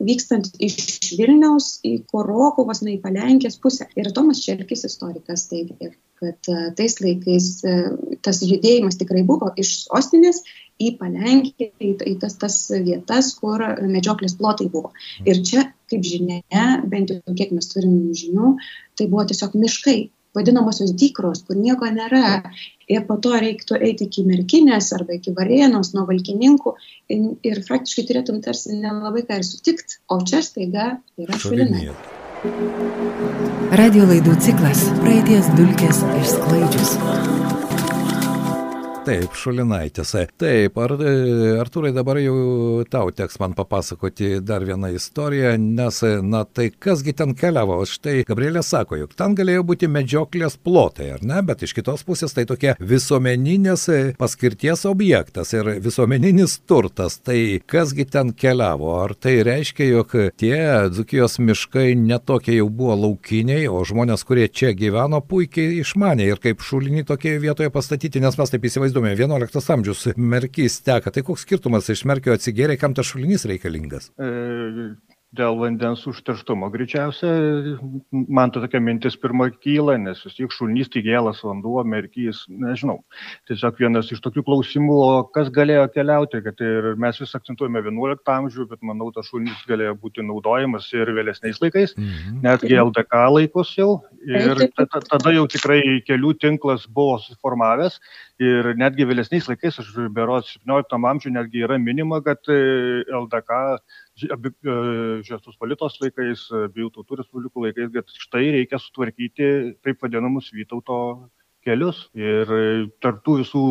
vykstant 0.00 0.50
iš 0.62 0.76
Vilniaus 1.18 1.78
į 1.86 2.00
Korokuvos, 2.10 2.82
na 2.84 2.94
į 2.94 3.00
Palenkės 3.04 3.58
pusę. 3.62 3.88
Ir 3.98 4.10
Tomas 4.16 4.42
Čelkis 4.44 4.86
istorikas 4.88 5.46
teigia, 5.50 5.92
kad 6.20 6.50
e, 6.50 6.70
tais 6.78 6.98
laikais 7.02 7.52
e, 7.64 7.76
tas 8.24 8.42
judėjimas 8.44 8.98
tikrai 9.00 9.24
buvo 9.26 9.52
iš 9.60 9.84
sostinės 9.86 10.42
į 10.80 10.94
Palenkiją, 11.00 11.72
į, 11.76 11.92
į 12.08 12.14
tas, 12.22 12.38
tas 12.40 12.56
vietas, 12.72 13.34
kur 13.38 13.62
medžioklės 13.84 14.38
plotai 14.38 14.70
buvo. 14.72 14.94
Ir 15.28 15.42
čia, 15.44 15.66
kaip 15.90 16.06
žinia, 16.06 16.40
bent 16.90 17.12
jau 17.12 17.36
kiek 17.36 17.52
mes 17.56 17.68
turim 17.72 17.98
žinių, 18.16 18.54
tai 18.98 19.08
buvo 19.10 19.26
tiesiog 19.30 19.56
miškai, 19.58 19.98
vadinamosios 20.36 20.92
dykros, 20.94 21.42
kur 21.46 21.58
nieko 21.58 21.88
nėra. 21.90 22.42
Ir 22.90 23.04
po 23.06 23.16
to 23.22 23.36
reiktų 23.38 23.78
eiti 23.78 24.08
iki 24.08 24.24
merkinės 24.26 24.90
arba 24.96 25.14
iki 25.18 25.34
varėnos, 25.36 25.92
nuo 25.94 26.06
valkininkų 26.08 26.74
ir, 27.14 27.26
ir 27.46 27.62
faktiškai 27.66 28.06
turėtum 28.08 28.40
tarsi 28.42 28.74
nelabai 28.74 29.22
ką 29.28 29.38
ir 29.38 29.46
sutikti, 29.46 30.00
o 30.10 30.18
čia 30.26 30.42
staiga 30.46 30.96
yra 31.20 31.38
šulinai. 31.38 31.90
Radio 33.78 34.06
laidų 34.10 34.38
ciklas 34.42 34.86
Praeities 35.02 35.50
dulkės 35.58 36.02
išsklaidžius. 36.22 37.69
Taip, 39.10 39.32
Šulinaitės. 39.34 40.12
Taip, 40.38 40.76
ar, 40.78 40.92
Arturai, 41.58 41.90
dabar 41.90 42.20
jau 42.22 42.84
tau 42.86 43.08
teks 43.10 43.40
man 43.42 43.56
papasakoti 43.58 44.36
dar 44.46 44.62
vieną 44.62 44.92
istoriją, 44.94 45.56
nes, 45.58 45.96
na 46.22 46.44
tai 46.46 46.68
kasgi 46.70 47.16
ten 47.18 47.32
keliavo, 47.34 47.80
štai 47.90 48.20
Gabrielė 48.28 48.62
sako, 48.62 49.00
jog 49.00 49.16
ten 49.18 49.34
galėjo 49.34 49.64
būti 49.66 49.88
medžioklės 49.90 50.54
plotai, 50.62 51.08
ar 51.16 51.24
ne, 51.26 51.40
bet 51.42 51.64
iš 51.66 51.74
kitos 51.74 52.04
pusės 52.06 52.36
tai 52.36 52.44
tokia 52.46 52.76
visuomeninės 52.78 53.88
paskirties 54.20 54.86
objektas 54.86 55.50
ir 55.56 55.72
visuomeninis 55.82 56.60
turtas, 56.70 57.18
tai 57.18 57.58
kasgi 57.66 58.06
ten 58.14 58.30
keliavo, 58.30 58.92
ar 59.00 59.16
tai 59.18 59.40
reiškia, 59.46 59.90
jog 59.90 60.14
tie 60.38 60.60
Dzukijos 60.94 61.40
miškai 61.42 61.96
netokie 61.98 62.60
jau 62.60 62.68
buvo 62.70 62.94
laukiniai, 63.08 63.66
o 63.66 63.82
žmonės, 63.82 64.22
kurie 64.28 64.46
čia 64.46 64.70
gyveno, 64.70 65.18
puikiai 65.18 65.80
išmanė 65.82 66.30
ir 66.30 66.44
kaip 66.46 66.62
šulinį 66.62 67.08
tokioje 67.10 67.42
vietoje 67.42 67.74
pastatyti, 67.74 68.22
nes 68.22 68.38
mes 68.38 68.54
taip 68.54 68.70
įsivaizduojame, 68.70 68.99
įsivaizduojame, 69.00 69.16
11 69.16 69.72
amžius 69.72 70.08
merkys 70.16 70.80
teka, 70.84 71.10
tai 71.10 71.22
koks 71.22 71.46
skirtumas 71.46 71.88
iš 71.90 72.04
merkio 72.04 72.34
atsigėrė, 72.34 72.78
kam 72.78 72.94
tas 72.94 73.08
šulinys 73.08 73.46
reikalingas? 73.48 74.10
E, 74.20 74.96
dėl 75.32 75.56
vandens 75.60 76.02
užterštumo 76.10 76.68
greičiausia, 76.74 77.30
man 78.10 78.50
to 78.50 78.60
tokia 78.60 78.80
mintis 78.82 79.16
pirma 79.16 79.48
kyla, 79.50 79.96
nes 79.98 80.20
vis 80.24 80.36
tiek 80.36 80.52
šulnys 80.52 80.90
tai 80.90 81.02
gėlas 81.06 81.42
vanduo, 81.46 81.82
merkys, 81.86 82.44
nežinau. 82.48 83.00
Tiesiog 83.48 83.78
vienas 83.80 84.10
iš 84.10 84.20
tokių 84.24 84.44
klausimų, 84.46 84.96
o 85.00 85.12
kas 85.32 85.52
galėjo 85.54 85.86
keliauti, 85.94 86.42
kad 86.44 86.60
ir 86.60 86.94
mes 87.00 87.20
vis 87.22 87.34
akcentuojame 87.38 87.82
11 87.84 88.34
amžių, 88.36 88.66
bet 88.72 88.82
manau, 88.82 89.12
tas 89.14 89.30
šulnys 89.30 89.64
galėjo 89.70 89.96
būti 90.02 90.26
naudojamas 90.26 90.90
ir 90.92 91.14
vėlesniais 91.16 91.62
laikais, 91.62 91.94
mhm. 91.96 92.42
netgi 92.46 92.80
LDK 92.82 93.26
laikus 93.36 93.76
jau. 93.78 94.00
Ir 94.26 94.66
tada 94.76 95.32
jau 95.32 95.46
tikrai 95.48 95.80
kelių 96.04 96.34
tinklas 96.42 96.84
buvo 96.90 97.16
suformavęs 97.22 97.96
ir 98.40 98.70
netgi 98.80 99.04
vėlesniais 99.08 99.46
laikais, 99.50 99.78
aš 99.82 99.90
berods 100.16 100.54
17 100.56 100.96
amžiuje 101.10 101.34
netgi 101.34 101.64
yra 101.66 101.76
minima, 101.80 102.22
kad 102.24 102.48
LDK 102.48 103.58
Žestos 105.28 105.58
politos 105.60 105.98
laikais, 106.00 106.46
abiejų 106.66 106.90
tautų 106.96 107.20
respublikų 107.20 107.66
laikais, 107.66 107.92
kad 107.94 108.16
štai 108.24 108.46
reikia 108.56 108.80
sutvarkyti 108.80 109.50
taip 109.84 110.00
vadinamus 110.04 110.50
Vytauto 110.56 110.96
kelius. 111.66 112.02
Ir 112.18 112.50
tarptų 113.04 113.36
visų 113.42 113.64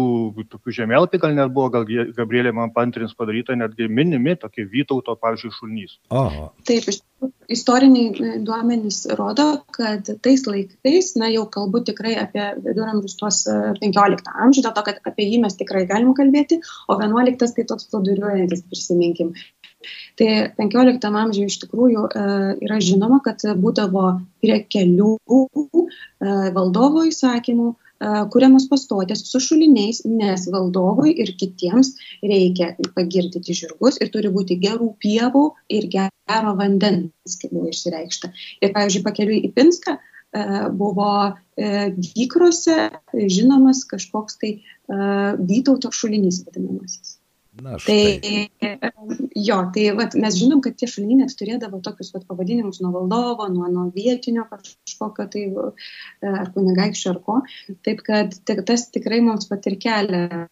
tokių 0.51 0.75
žemėlapį, 0.81 1.21
gal 1.23 1.35
net 1.37 1.53
buvo, 1.55 1.69
gal 1.73 1.87
Gabrielė 2.17 2.53
man 2.55 2.73
pantrins 2.75 3.15
padaryta, 3.17 3.57
netgi 3.59 3.89
minimi 3.89 4.35
tokie 4.39 4.67
Vytauto, 4.69 5.15
pavyzdžiui, 5.19 5.55
šulnys. 5.57 5.97
Aha. 6.13 6.49
Taip, 6.69 6.89
iš 6.91 7.01
istoriniai 7.49 8.11
e, 8.13 8.33
duomenys 8.45 9.01
rodo, 9.17 9.47
kad 9.75 10.07
tais 10.23 10.45
laikais, 10.47 11.11
na 11.19 11.29
jau 11.33 11.45
kalbu 11.51 11.81
tikrai 11.87 12.13
apie 12.21 12.45
viduramžius 12.63 13.17
tuos 13.19 13.41
15 13.49 14.29
e, 14.29 14.35
amžių, 14.45 14.65
dėl 14.65 14.75
to, 14.77 14.85
kad 14.87 15.01
apie 15.09 15.27
jį 15.27 15.41
mes 15.43 15.57
tikrai 15.59 15.85
galim 15.89 16.13
kalbėti, 16.17 16.61
o 16.87 16.99
11 16.99 17.57
tai 17.57 17.65
toks 17.71 17.89
ploduriuojantis, 17.91 18.65
prisiminkim. 18.69 19.33
Tai 20.19 20.31
15 20.57 21.05
amžiuje 21.07 21.47
iš 21.47 21.57
tikrųjų 21.61 22.07
e, 22.07 22.23
yra 22.65 22.79
žinoma, 22.83 23.21
kad 23.23 23.43
būdavo 23.63 24.07
prie 24.43 24.57
kelių 24.75 25.13
e, 25.15 25.83
valdovo 26.57 27.05
įsakymų 27.07 27.67
e, 27.71 27.77
kuriamos 28.33 28.67
pastotės 28.71 29.23
su 29.29 29.39
šuliniais, 29.45 30.01
nes 30.03 30.43
valdovui 30.51 31.13
ir 31.23 31.31
kitiems 31.39 31.93
reikia 32.19 32.73
pagirdyti 32.97 33.55
žirgus 33.61 34.01
ir 34.03 34.11
turi 34.11 34.33
būti 34.35 34.59
gerų 34.59 34.89
pievų 35.05 35.45
ir 35.77 35.87
gero 35.95 36.55
vandens, 36.59 37.39
kaip 37.39 37.55
buvo 37.55 37.71
išsireikšta. 37.71 38.33
Ir, 38.59 38.73
pavyzdžiui, 38.75 39.05
pakeliui 39.07 39.43
į 39.47 39.53
Pinską 39.55 39.95
buvo 40.77 41.13
dykrose 41.57 42.75
žinomas 43.15 43.81
kažkoks 43.89 44.37
tai 44.43 44.51
Vytauto 45.49 45.89
šulinys 45.89 46.43
vadinamasis. 46.45 47.15
Na, 47.63 47.77
štai. 47.81 48.19
tai 48.23 48.79
jo, 49.35 49.59
tai 49.75 49.85
vat, 49.97 50.15
mes 50.19 50.37
žinom, 50.39 50.63
kad 50.65 50.77
tie 50.79 50.89
šuliniai 50.89 51.23
net 51.23 51.35
turėdavo 51.39 51.81
tokius 51.85 52.13
vat, 52.15 52.25
pavadinimus 52.29 52.81
nuo 52.83 52.93
valdovo, 52.95 53.47
nuo, 53.53 53.67
nuo 53.73 53.85
vietinio 53.95 54.45
kažkokio 54.49 55.27
tai 55.33 55.45
ar 56.31 56.51
kunigaikščio 56.55 57.13
ar 57.15 57.21
ko. 57.25 57.39
Taip 57.85 58.03
kad 58.07 58.35
tas 58.67 58.89
tikrai 58.93 59.21
mums 59.25 59.49
pat 59.51 59.67
ir 59.69 59.79
kelia 59.81 60.47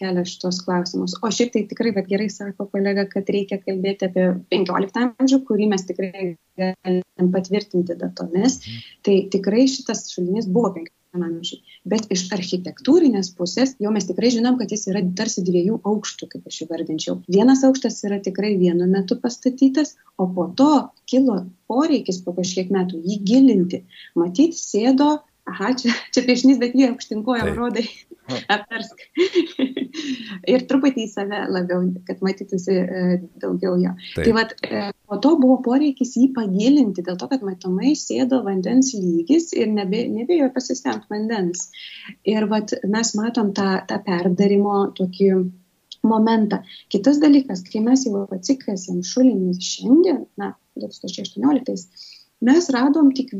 kelia 0.00 0.24
šitos 0.26 0.60
klausimus. 0.66 1.14
O 1.22 1.30
šiaip 1.32 1.52
tai 1.54 1.62
tikrai, 1.70 1.92
bet 1.96 2.08
gerai 2.10 2.26
sako 2.32 2.66
kolega, 2.72 3.06
kad 3.10 3.30
reikia 3.30 3.60
kalbėti 3.62 4.08
apie 4.08 4.26
15 4.52 5.00
amžių, 5.04 5.40
kurį 5.48 5.70
mes 5.70 5.86
tikrai 5.88 6.26
galim 6.60 7.30
patvirtinti 7.34 7.96
datomis. 8.00 8.60
Mhm. 8.60 8.84
Tai 9.06 9.16
tikrai 9.36 9.66
šitas 9.70 10.08
šulinys 10.12 10.50
buvo 10.50 10.74
15 10.76 11.03
amžiui. 11.14 11.60
Bet 11.88 12.08
iš 12.14 12.26
architektūrinės 12.34 13.30
pusės 13.38 13.74
jau 13.82 13.92
mes 13.94 14.08
tikrai 14.08 14.32
žinom, 14.34 14.56
kad 14.60 14.72
jis 14.72 14.86
yra 14.90 15.02
tarsi 15.18 15.44
dviejų 15.46 15.80
aukštų, 15.86 16.30
kaip 16.32 16.48
aš 16.50 16.62
įvardinčiau. 16.66 17.18
Vienas 17.30 17.64
aukštas 17.66 18.00
yra 18.08 18.20
tikrai 18.24 18.54
vienu 18.60 18.88
metu 18.90 19.18
pastatytas, 19.20 19.94
o 20.18 20.26
po 20.34 20.48
to 20.58 20.72
kilo 21.10 21.44
poreikis 21.70 22.22
po 22.24 22.34
kažkiek 22.36 22.72
metų 22.74 23.02
jį 23.04 23.20
gilinti. 23.28 23.84
Matyt, 24.18 24.58
sėdo 24.58 25.18
aha, 25.50 25.74
čia, 25.80 25.94
čia 26.14 26.24
piešinys, 26.26 26.60
bet 26.62 26.76
jie 26.78 26.90
aukštinkojam 26.92 27.52
rodai, 27.58 27.86
aptarsk. 28.48 29.04
ir 30.52 30.64
truputį 30.68 31.04
į 31.04 31.10
save 31.10 31.40
labiau, 31.52 31.86
kad 32.08 32.22
matytųsi 32.24 32.76
e, 32.76 33.02
daugiau 33.42 33.76
jo. 33.80 33.94
Taip. 34.14 34.20
Tai 34.26 34.34
vad, 34.36 34.54
e, 34.66 34.82
po 35.10 35.18
to 35.22 35.34
buvo 35.40 35.58
poreikis 35.64 36.14
jį 36.18 36.28
pagilinti, 36.36 37.04
dėl 37.06 37.18
to, 37.20 37.28
kad 37.30 37.44
matomai 37.46 37.94
sėdo 37.98 38.42
vandens 38.46 38.92
lygis 38.96 39.52
ir 39.56 39.70
nebe, 39.72 40.04
nebėjo 40.12 40.50
pasistengti 40.54 41.10
vandens. 41.12 41.68
Ir 42.28 42.48
vad, 42.50 42.74
mes 42.90 43.14
matom 43.18 43.52
tą, 43.56 43.76
tą 43.90 44.00
perdarimo 44.06 44.78
tokį 44.98 45.30
momentą. 46.04 46.60
Kitas 46.92 47.20
dalykas, 47.22 47.64
kai 47.70 47.80
mes 47.84 48.04
jau 48.08 48.26
atsikasėm 48.34 49.02
šulinį 49.06 49.56
šiandien, 49.64 50.24
na, 50.40 50.52
2018, 50.80 51.86
mes 52.44 52.72
radom 52.74 53.12
tik 53.16 53.30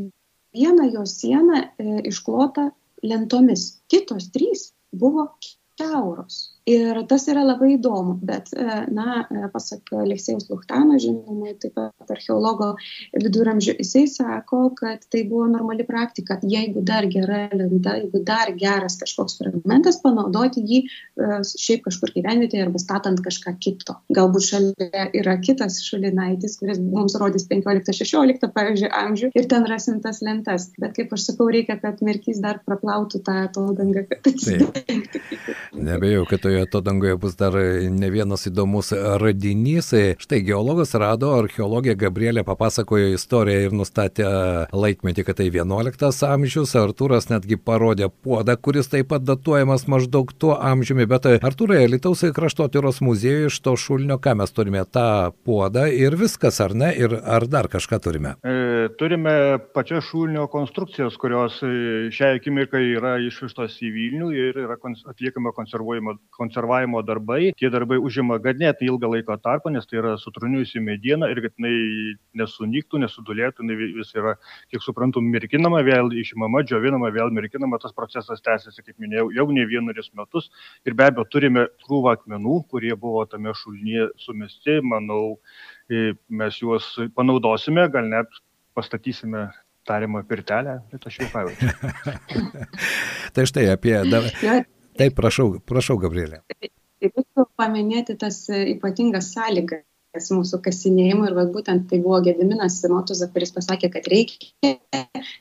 vieną 0.54 0.90
jo 0.94 1.06
sieną 1.06 1.60
e, 1.62 2.00
išklotą 2.10 2.70
lentomis. 3.02 3.82
Kitos 3.90 4.30
trys 4.30 4.72
buvo 4.92 5.28
kiauros 5.76 6.53
Ir 6.64 6.96
tas 7.04 7.26
yra 7.28 7.42
labai 7.44 7.74
įdomu, 7.74 8.14
bet, 8.24 8.48
e, 8.56 8.64
na, 8.96 9.26
e, 9.28 9.42
pasak 9.52 9.90
Aleksėjus 10.00 10.46
Luchtano, 10.48 10.96
žinoma, 10.96 11.50
taip 11.60 11.74
pat 11.76 12.12
archeologo 12.14 12.70
viduramžių, 13.12 13.74
jisai 13.82 14.06
sako, 14.08 14.70
kad 14.78 15.04
tai 15.12 15.26
buvo 15.28 15.44
normali 15.50 15.84
praktika, 15.84 16.38
jeigu 16.40 16.80
dar 16.80 17.04
gera 17.12 17.50
lenta, 17.52 17.98
jeigu 18.00 18.22
dar 18.24 18.54
geras 18.56 18.96
kažkoks 19.02 19.36
fragmentas, 19.42 19.98
panaudoti 20.00 20.62
jį 20.64 20.78
e, 20.80 21.42
šiaip 21.44 21.84
kažkur 21.90 22.14
gyvenvietėje 22.16 22.64
arba 22.64 22.80
statant 22.80 23.20
kažką 23.26 23.52
kito. 23.60 23.98
Galbūt 24.16 24.48
šalia 24.48 25.04
yra 25.20 25.36
kitas 25.44 25.82
šalinaitis, 25.84 26.56
kuris 26.62 26.80
mums 26.80 27.18
rodys 27.20 27.44
15-16, 27.52 28.48
pavyzdžiui, 28.56 28.92
amžių 29.02 29.30
ir 29.36 29.50
ten 29.52 29.68
rasim 29.68 30.00
tas 30.00 30.22
lentas. 30.24 30.70
Bet 30.80 30.96
kaip 30.96 31.12
aš 31.12 31.28
sakau, 31.28 31.50
reikia, 31.52 31.76
kad 31.84 32.00
merkys 32.00 32.40
dar 32.40 32.64
praplautų 32.64 33.20
tą 33.28 33.36
atodangą, 33.50 34.08
kad 34.08 34.32
atsidengtų. 34.32 35.24
Nebejau, 35.92 36.24
kad 36.30 36.40
toje 36.40 36.53
toje 36.54 36.66
to 36.66 36.80
dangoje 36.80 37.16
bus 37.16 37.36
dar 37.36 37.52
ne 37.90 38.08
vienas 38.10 38.46
įdomus 38.46 38.92
radinys. 39.20 39.90
Štai 40.22 40.38
geologas 40.46 40.94
rado, 40.94 41.32
archeologė 41.34 41.96
Gabrielė 41.98 42.44
papasakojo 42.46 43.08
istoriją 43.16 43.64
ir 43.66 43.74
nustatė 43.74 44.26
laikmetį, 44.70 45.24
kad 45.26 45.40
tai 45.40 45.48
11 45.50 46.28
amžius. 46.28 46.76
Artūras 46.78 47.26
netgi 47.32 47.58
parodė 47.58 48.06
puodą, 48.22 48.54
kuris 48.54 48.90
taip 48.92 49.10
pat 49.10 49.24
datuojamas 49.26 49.88
maždaug 49.90 50.30
tuo 50.38 50.54
amžiumi. 50.54 51.08
Bet 51.10 51.26
Artūrai, 51.34 51.88
Lietuvos 51.90 52.22
kraštotyros 52.36 53.02
muziejuje 53.02 53.50
iš 53.50 53.58
to 53.64 53.74
šulinio, 53.74 54.20
ką 54.22 54.36
mes 54.38 54.54
turime, 54.54 54.84
tą 54.86 55.32
puodą 55.46 55.88
ir 55.90 56.14
viskas, 56.20 56.60
ar 56.62 56.76
ne? 56.78 56.92
Ir 56.94 57.18
ar 57.18 57.48
dar 57.50 57.66
kažką 57.72 57.98
turime? 58.04 58.36
E, 58.46 58.86
turime 59.00 59.58
pačias 59.74 60.06
šulinio 60.06 60.46
konstrukcijas, 60.52 61.18
kurios 61.18 61.58
e, 61.66 61.74
šią 62.14 62.36
akimirką 62.38 62.78
yra 62.94 63.16
išvištos 63.26 63.80
į 63.82 63.92
Vilnių 63.98 64.32
ir 64.38 64.62
yra 64.68 64.78
atliekama 64.78 65.54
konservavimo 66.44 67.02
darbai. 67.06 67.52
Tie 67.58 67.70
darbai 67.72 67.98
užima 68.02 68.38
ganėtinai 68.42 68.90
ilgą 68.90 69.10
laiko 69.14 69.36
tarpą, 69.40 69.72
nes 69.74 69.88
tai 69.88 70.00
yra 70.00 70.14
sutruniusi 70.20 70.82
mediena 70.84 71.30
ir 71.32 71.40
kad 71.44 71.54
jinai 71.58 71.74
nesunyktų, 72.40 73.00
nesudulėtų, 73.04 73.64
jinai 73.64 73.90
vis 73.98 74.12
yra, 74.16 74.36
kiek 74.72 74.84
suprantu, 74.84 75.22
mirkinama, 75.24 75.82
vėl 75.86 76.12
išimama, 76.20 76.64
džiovinama, 76.68 77.10
vėl 77.14 77.32
mirkinama. 77.34 77.80
Tas 77.82 77.96
procesas 77.96 78.44
tęsiasi, 78.44 78.84
kaip 78.84 78.96
minėjau, 79.02 79.30
jau 79.34 79.48
ne 79.54 79.66
vienerius 79.70 80.12
metus. 80.18 80.50
Ir 80.86 80.96
be 80.98 81.08
abejo, 81.08 81.26
turime 81.32 81.68
krūvą 81.86 82.16
akmenų, 82.18 82.60
kurie 82.72 82.94
buvo 82.98 83.24
tame 83.30 83.54
šulnyje 83.56 84.10
sumesti. 84.22 84.80
Manau, 84.84 85.38
mes 85.88 86.62
juos 86.62 86.94
panaudosime, 87.16 87.88
gal 87.92 88.10
net 88.10 88.42
pastatysime 88.74 89.48
tariamą 89.84 90.24
pirtelę, 90.28 90.78
bet 90.92 91.06
aš 91.08 91.20
jau 91.20 91.28
pajaučiu. 91.32 91.68
tai 93.36 93.44
štai 93.50 93.68
apie... 93.74 93.98
Taip, 95.00 95.16
prašau, 95.18 95.48
prašau, 95.66 95.98
Gabrielė. 96.02 96.44
Reikėtų 97.02 97.48
paminėti 97.58 98.14
tas 98.20 98.44
ypatingas 98.54 99.32
sąlygas 99.34 99.84
mūsų 100.14 100.60
kasinėjimų 100.62 101.26
ir 101.28 101.34
vat, 101.34 101.48
būtent 101.54 101.88
tai 101.90 101.98
buvo 102.02 102.20
Gediminas 102.22 102.76
Motuza, 102.90 103.26
kuris 103.34 103.50
pasakė, 103.54 103.90
kad 103.90 104.06
reikia, 104.10 104.76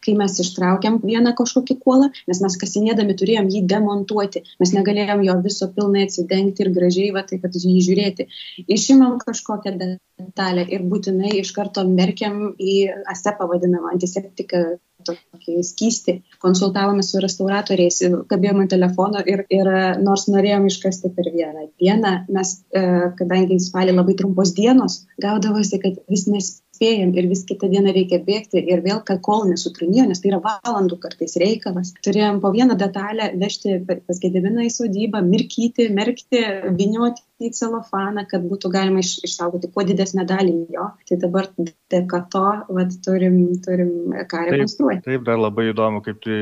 kai 0.04 0.16
mes 0.18 0.40
ištraukiam 0.42 0.98
vieną 1.04 1.36
kažkokį 1.38 1.78
kuolą, 1.84 2.10
nes 2.30 2.42
mes 2.42 2.58
kasinėdami 2.58 3.16
turėjom 3.20 3.52
jį 3.54 3.62
demontuoti, 3.70 4.44
mes 4.60 4.74
negalėjom 4.74 5.22
jo 5.28 5.38
viso 5.46 5.70
pilnai 5.76 6.08
atsidengti 6.08 6.66
ir 6.66 6.72
gražiai, 6.74 7.12
va, 7.14 7.22
tai 7.28 7.40
kad 7.44 7.54
jį 7.54 7.76
žiūrėti. 7.86 8.28
Išimam 8.66 9.20
kažkokią 9.22 9.76
detalę 9.78 10.66
ir 10.66 10.88
būtinai 10.90 11.36
iš 11.44 11.54
karto 11.54 11.86
merkiam 11.90 12.56
į 12.58 12.80
ASEPą 13.14 13.50
vadinamą 13.54 13.94
antiseptiką 13.94 14.66
tokį 15.08 15.64
skystį, 15.66 16.16
konsultavome 16.44 17.04
su 17.06 17.22
restauratoriais, 17.24 18.00
kabėjome 18.30 18.68
telefono 18.72 19.24
ir, 19.30 19.46
ir 19.54 19.70
nors 20.04 20.28
norėjom 20.32 20.68
iškasti 20.70 21.14
per 21.16 21.32
vieną 21.34 21.68
dieną, 21.82 22.14
mes, 22.34 22.56
e, 22.76 22.84
kadangi 23.20 23.60
spalį 23.64 23.98
labai 23.98 24.18
trumpos 24.20 24.54
dienos, 24.58 25.04
gaudavosi, 25.24 25.80
kad 25.84 26.00
vis 26.12 26.26
nespėjom 26.30 27.14
ir 27.18 27.30
vis 27.32 27.44
kitą 27.50 27.70
dieną 27.72 27.94
reikia 27.96 28.22
bėgti 28.24 28.64
ir 28.64 28.84
vėl, 28.86 29.02
kad 29.08 29.22
kol 29.26 29.46
nesutrinėjo, 29.50 30.08
nes 30.10 30.24
tai 30.24 30.34
yra 30.34 30.42
valandų 30.44 31.00
kartais 31.04 31.38
reikalas. 31.42 31.94
Turėjom 32.06 32.42
po 32.44 32.54
vieną 32.56 32.78
detalę 32.80 33.32
vežti 33.40 33.80
pas 33.88 34.24
Gediminą 34.24 34.68
į 34.68 34.74
sodybą, 34.74 35.24
mirkyti, 35.28 35.90
merkti, 35.94 36.42
vinioti 36.80 37.24
į 37.42 37.50
celofaną, 37.58 38.26
kad 38.30 38.44
būtų 38.46 38.70
galima 38.74 39.02
iš, 39.02 39.16
išsaugoti 39.26 39.70
kuo 39.74 39.84
didesnę 39.88 40.26
dalį 40.30 40.54
jo. 40.76 40.86
Tai 41.10 41.18
dabar 41.22 41.50
dėka 41.92 42.20
to 42.34 42.44
vat, 42.74 42.94
turim, 43.06 43.38
turim 43.66 44.14
ką 44.30 44.44
rekonstruoti. 44.50 45.02
Taip, 45.02 45.08
taip, 45.08 45.26
dar 45.28 45.42
labai 45.42 45.70
įdomu, 45.72 46.04
kaip 46.06 46.22
tai 46.24 46.38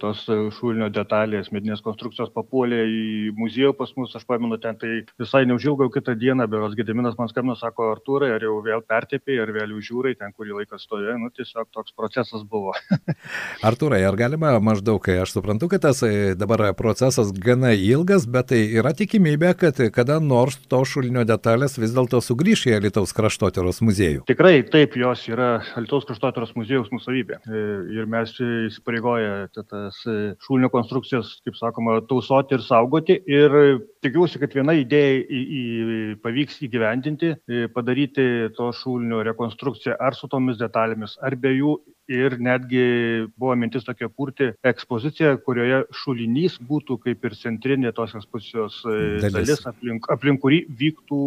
tos 0.00 0.24
šulinio 0.56 0.90
detalės, 0.94 1.52
medinės 1.54 1.84
konstrukcijos 1.84 2.32
papuolė 2.34 2.80
į 2.88 3.02
muziejų 3.38 3.74
pas 3.78 3.92
mus, 3.98 4.14
aš 4.16 4.24
pamenu, 4.28 4.58
ten 4.62 4.78
tai 4.80 5.02
visai 5.20 5.44
neužilgau 5.50 5.90
kitą 5.92 6.16
dieną, 6.18 6.48
beros 6.50 6.76
Gediminas 6.78 7.18
man 7.18 7.30
skambino, 7.30 7.56
sako, 7.58 7.90
Artūrai, 7.96 8.32
ar 8.36 8.44
jau 8.44 8.56
vėl 8.64 8.84
pertėpiai, 8.86 9.40
ar 9.44 9.52
vėl 9.54 9.76
žiūrai, 9.84 10.16
ten 10.18 10.32
kurį 10.36 10.60
laiką 10.60 10.80
stovėjo, 10.80 11.18
nu 11.20 11.30
tiesiog 11.36 11.68
toks 11.74 11.94
procesas 11.96 12.46
buvo. 12.48 12.74
Artūrai, 13.68 14.02
ar 14.08 14.16
galima 14.18 14.56
maždaug, 14.62 15.04
aš 15.20 15.36
suprantu, 15.36 15.68
kad 15.72 15.84
tas 15.84 16.02
e, 16.06 16.32
dabar 16.38 16.70
procesas 16.78 17.32
gana 17.36 17.72
ilgas, 17.76 18.26
bet 18.30 18.50
tai 18.54 18.62
yra 18.80 18.94
tikimybė, 18.96 19.52
kad 19.60 19.80
kada 19.94 20.20
nors 20.30 20.58
to 20.70 20.80
šulinio 20.86 21.24
detalės 21.28 21.76
vis 21.80 21.94
dėlto 21.96 22.22
sugrįš 22.24 22.66
į 22.70 22.76
Alitaus 22.78 23.14
kraštotyros 23.16 23.82
muziejų. 23.84 24.24
Tikrai 24.30 24.62
taip, 24.70 24.96
jos 25.00 25.26
yra 25.30 25.50
Alitaus 25.78 26.06
kraštotyros 26.08 26.54
muziejaus 26.58 26.90
nusavybė. 26.94 27.40
E, 27.42 27.64
ir 27.98 28.08
mes 28.10 28.34
įsipareigoję 28.40 29.32
tas 29.58 30.02
šulinio 30.46 30.70
konstrukcijas, 30.72 31.36
kaip 31.46 31.58
sakoma, 31.58 32.00
tausoti 32.10 32.56
ir 32.56 32.64
saugoti. 32.66 33.18
Ir 33.30 33.56
tikiuosi, 34.04 34.40
kad 34.40 34.54
viena 34.56 34.74
idėja 34.76 35.20
į, 35.20 35.40
į, 35.40 35.62
pavyks 36.24 36.60
įgyvendinti, 36.66 37.34
e, 37.36 37.64
padaryti 37.74 38.26
to 38.56 38.70
šulinio 38.76 39.22
rekonstrukciją 39.26 39.96
ar 40.00 40.16
su 40.16 40.28
tomis 40.32 40.60
detalėmis, 40.60 41.18
ar 41.22 41.36
be 41.40 41.54
jų. 41.56 41.78
Ir 42.10 42.34
netgi 42.42 42.80
buvo 43.38 43.52
mintis 43.54 43.84
tokia 43.86 44.08
kurti 44.10 44.48
ekspoziciją, 44.66 45.36
kurioje 45.46 45.84
šulinys 45.94 46.56
būtų 46.66 46.96
kaip 47.04 47.28
ir 47.28 47.36
centrinė 47.38 47.92
tos 47.94 48.16
ekspozicijos 48.18 48.80
e, 48.82 48.96
dalis, 49.22 49.36
dalis 49.36 49.62
aplink, 49.70 50.08
aplink 50.10 50.42
kurį 50.42 50.64
vyktų 50.80 51.20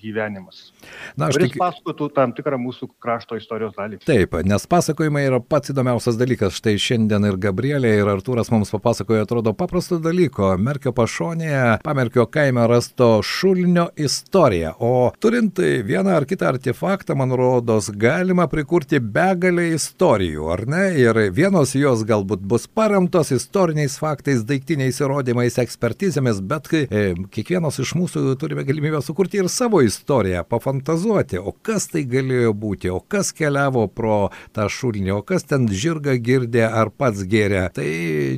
gyvenimas. 0.00 0.70
Na, 1.18 1.28
aš 1.28 1.38
tik 1.40 1.56
pasakotų 1.60 2.08
tam 2.16 2.32
tikrą 2.36 2.58
mūsų 2.60 2.88
krašto 3.02 3.36
istorijos 3.38 3.74
dalį. 3.76 4.00
Taip, 4.06 4.34
nes 4.46 4.66
pasakojimai 4.70 5.24
yra 5.28 5.40
pats 5.42 5.72
įdomiausias 5.72 6.18
dalykas. 6.20 6.56
Štai 6.60 6.76
šiandien 6.80 7.26
ir 7.28 7.38
Gabrielė, 7.40 7.92
ir 8.00 8.10
Artūras 8.10 8.50
mums 8.52 8.72
papasakojo, 8.74 9.24
atrodo, 9.26 9.52
paprasto 9.56 10.00
dalyko. 10.02 10.52
Merkio 10.60 10.92
pašonėje, 10.96 11.80
pamerkio 11.84 12.26
kaime 12.32 12.64
rasto 12.70 13.10
šulinio 13.26 13.88
istoriją. 14.00 14.74
O 14.80 15.10
turint 15.20 15.60
vieną 15.60 16.16
ar 16.20 16.26
kitą 16.28 16.50
artefaktą, 16.54 17.16
man 17.18 17.34
rodos, 17.36 17.90
galima 17.92 18.48
prikurti 18.50 19.00
begalę 19.00 19.70
istorijų, 19.76 20.48
ar 20.54 20.64
ne? 20.70 20.84
Ir 21.00 21.22
vienos 21.36 21.74
jos 21.78 22.04
galbūt 22.08 22.44
bus 22.48 22.66
paremtos 22.66 23.32
istoriniais 23.36 23.98
faktais, 24.00 24.44
daiktiniais 24.48 25.00
įrodymais, 25.02 25.60
ekspertizėmis, 25.60 26.42
bet 26.50 26.70
e, 26.76 26.86
kiekvienas 27.34 27.80
iš 27.82 27.94
mūsų 27.98 28.36
turime 28.40 28.64
galimybę 28.66 29.02
sukurti 29.04 29.40
ir 29.42 29.50
savo 29.52 29.80
istoriją 29.84 29.89
istoriją, 29.90 30.44
pafantazuoti, 30.48 31.40
o 31.42 31.52
kas 31.66 31.90
tai 31.92 32.06
galėjo 32.08 32.54
būti, 32.56 32.90
o 32.94 33.00
kas 33.00 33.34
keliavo 33.36 33.86
pro 33.92 34.30
tą 34.56 34.68
šulinį, 34.70 35.12
o 35.18 35.22
kas 35.26 35.46
ten 35.50 35.68
žirgą 35.68 36.16
girdė 36.22 36.64
ar 36.68 36.92
pats 36.94 37.26
gėrė. 37.28 37.66
Tai 37.76 37.88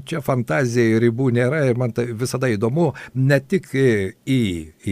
čia 0.08 0.22
fantazijai 0.24 1.00
ribų 1.02 1.30
nėra 1.36 1.64
ir 1.68 1.78
man 1.80 1.94
tai 1.94 2.08
visada 2.16 2.50
įdomu 2.52 2.92
ne 3.14 3.38
tik 3.40 3.70
į 3.76 4.40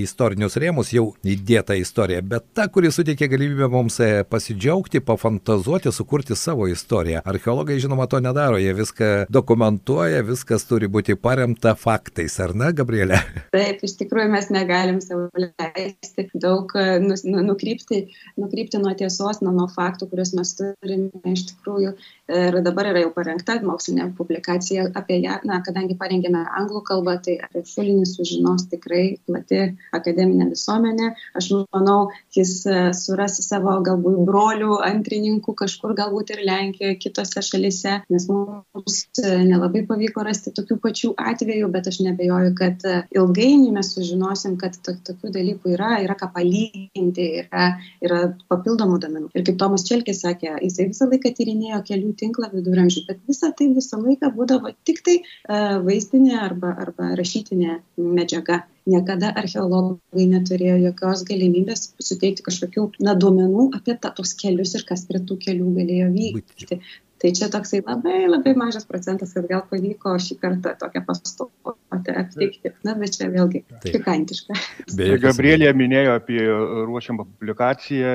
istorinius 0.00 0.58
rėmus 0.60 0.92
jau 0.94 1.10
įdėta 1.26 1.76
istorija, 1.78 2.22
bet 2.22 2.50
ta, 2.56 2.66
kuri 2.72 2.90
suteikia 2.94 3.28
galimybę 3.30 3.68
mums 3.72 3.98
e, 4.04 4.10
pasidžiaugti, 4.28 5.02
pafantazuoti, 5.04 5.92
sukurti 5.94 6.36
savo 6.38 6.68
istoriją. 6.70 7.22
Archeologai, 7.30 7.78
žinoma, 7.82 8.08
to 8.10 8.20
nedaro, 8.22 8.58
jie 8.60 8.74
viską 8.76 9.10
dokumentuoja, 9.32 10.22
viskas 10.26 10.66
turi 10.68 10.90
būti 10.90 11.16
paremta 11.20 11.74
faktais, 11.78 12.36
ar 12.42 12.54
ne, 12.58 12.72
Gabrielė? 12.76 13.20
Taip, 13.54 13.82
iš 13.86 13.96
tikrųjų 14.02 14.32
mes 14.34 14.50
negalim 14.54 15.00
savo 15.04 15.28
leisti 15.36 16.28
daug 16.34 16.49
e, 16.76 16.86
nu, 17.02 17.16
nu, 17.24 17.42
nukrypti, 17.50 18.00
nukrypti 18.40 18.80
nuo 18.82 18.92
tiesos, 18.98 19.40
nuo, 19.44 19.52
nuo 19.56 19.66
faktų, 19.70 20.08
kuriuos 20.10 20.32
mes 20.38 20.54
turime 20.58 21.34
iš 21.34 21.46
tikrųjų. 21.52 21.94
Ir 22.30 22.60
dabar 22.62 22.90
yra 22.92 23.02
jau 23.02 23.10
parengta 23.14 23.56
mokslinė 23.66 24.10
publikacija 24.18 24.86
apie 24.98 25.18
ją, 25.24 25.40
na, 25.48 25.58
kadangi 25.66 25.96
parengėme 25.98 26.44
anglų 26.60 26.82
kalbą, 26.86 27.16
tai 27.24 27.36
apie 27.42 27.64
šulinį 27.66 28.06
sužinos 28.06 28.68
tikrai 28.70 29.18
plati 29.26 29.62
akademinė 29.96 30.50
visuomenė. 30.52 31.10
Aš 31.38 31.50
manau, 31.74 31.98
jis 32.36 32.54
e, 32.70 32.78
suras 32.96 33.40
savo 33.42 33.74
galbūt 33.86 34.20
brolių, 34.28 34.78
antrininkų 34.86 35.56
kažkur 35.62 35.96
galbūt 35.98 36.34
ir 36.36 36.44
Lenkijoje, 36.46 36.98
kitose 37.02 37.42
šalise, 37.44 37.98
nes 38.12 38.28
mums 38.30 39.02
e, 39.22 39.34
nelabai 39.48 39.84
pavyko 39.88 40.24
rasti 40.26 40.54
tokių 40.54 40.78
pačių 40.84 41.12
atvejų, 41.30 41.70
bet 41.74 41.90
aš 41.90 42.00
nebejoju, 42.06 42.54
kad 42.58 42.86
ilgainiui 43.16 43.74
mes 43.74 43.92
sužinosim, 43.96 44.56
kad 44.60 44.76
to, 44.84 44.94
tokių 45.06 45.32
dalykų 45.34 45.74
yra, 45.74 45.96
yra 46.04 46.16
ką 46.18 46.30
palyginti, 46.40 47.26
yra, 47.44 47.66
yra 48.04 48.20
papildomų 48.50 48.98
domenų. 49.04 49.30
Ir 49.36 49.44
kaip 49.46 49.60
Tomas 49.60 49.84
Čelkis 49.88 50.22
sakė, 50.24 50.56
jisai 50.64 50.88
visą 50.90 51.08
laiką 51.10 51.32
tyrinėjo 51.36 51.82
kelių 51.88 52.14
tinklą 52.22 52.50
viduramžių, 52.54 53.04
bet 53.08 53.22
visa 53.28 53.52
tai 53.56 53.70
visą 53.76 54.00
laiką 54.00 54.32
būdavo 54.36 54.72
tik 54.88 55.02
tai 55.06 55.20
uh, 55.20 55.78
vaizdinė 55.86 56.36
arba, 56.40 56.74
arba 56.86 57.14
rašytinė 57.20 57.80
medžiaga 58.00 58.62
niekada 58.90 59.30
archeologai 59.36 60.26
neturėjo 60.30 60.78
jokios 60.86 61.22
galimybės 61.28 61.90
suteikti 62.02 62.46
kažkokių 62.46 62.86
na, 63.04 63.14
duomenų 63.14 63.70
apie 63.78 63.96
ta, 64.00 64.12
tos 64.16 64.34
kelius 64.40 64.74
ir 64.78 64.86
kas 64.88 65.06
prie 65.08 65.22
tų 65.22 65.38
kelių 65.44 65.74
galėjo 65.76 66.10
vykti. 66.16 66.80
Tai 67.20 67.30
čia 67.36 67.50
toksai 67.52 67.82
labai 67.84 68.24
labai 68.30 68.54
mažas 68.56 68.86
procentas, 68.88 69.34
kad 69.36 69.44
gal 69.50 69.60
pavyko 69.68 70.14
šį 70.24 70.36
kartą 70.40 70.72
tokią 70.80 71.02
pastotę 71.04 72.14
aptikti. 72.16 72.72
Na, 72.86 72.94
bet 72.96 73.18
čia 73.18 73.28
vėlgi 73.32 73.60
pikantiška. 73.84 74.56
Beje, 74.96 75.18
Gabrielė 75.20 75.74
minėjo 75.76 76.14
apie 76.16 76.40
ruošiamą 76.88 77.26
publikaciją 77.34 78.14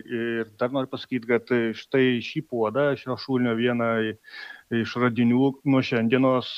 ir 0.00 0.48
dar 0.60 0.72
noriu 0.72 0.88
pasakyti, 0.94 1.28
kad 1.28 1.52
štai 1.76 2.06
šį 2.24 2.46
puodą, 2.48 2.90
šio 2.96 3.18
šūnio 3.20 3.52
vieną 3.58 3.90
iš 4.80 4.96
radinių 5.00 5.52
nuo 5.68 5.84
šiandienos 5.84 6.54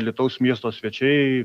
Alitaus 0.00 0.40
miesto 0.44 0.72
svečiai 0.72 1.44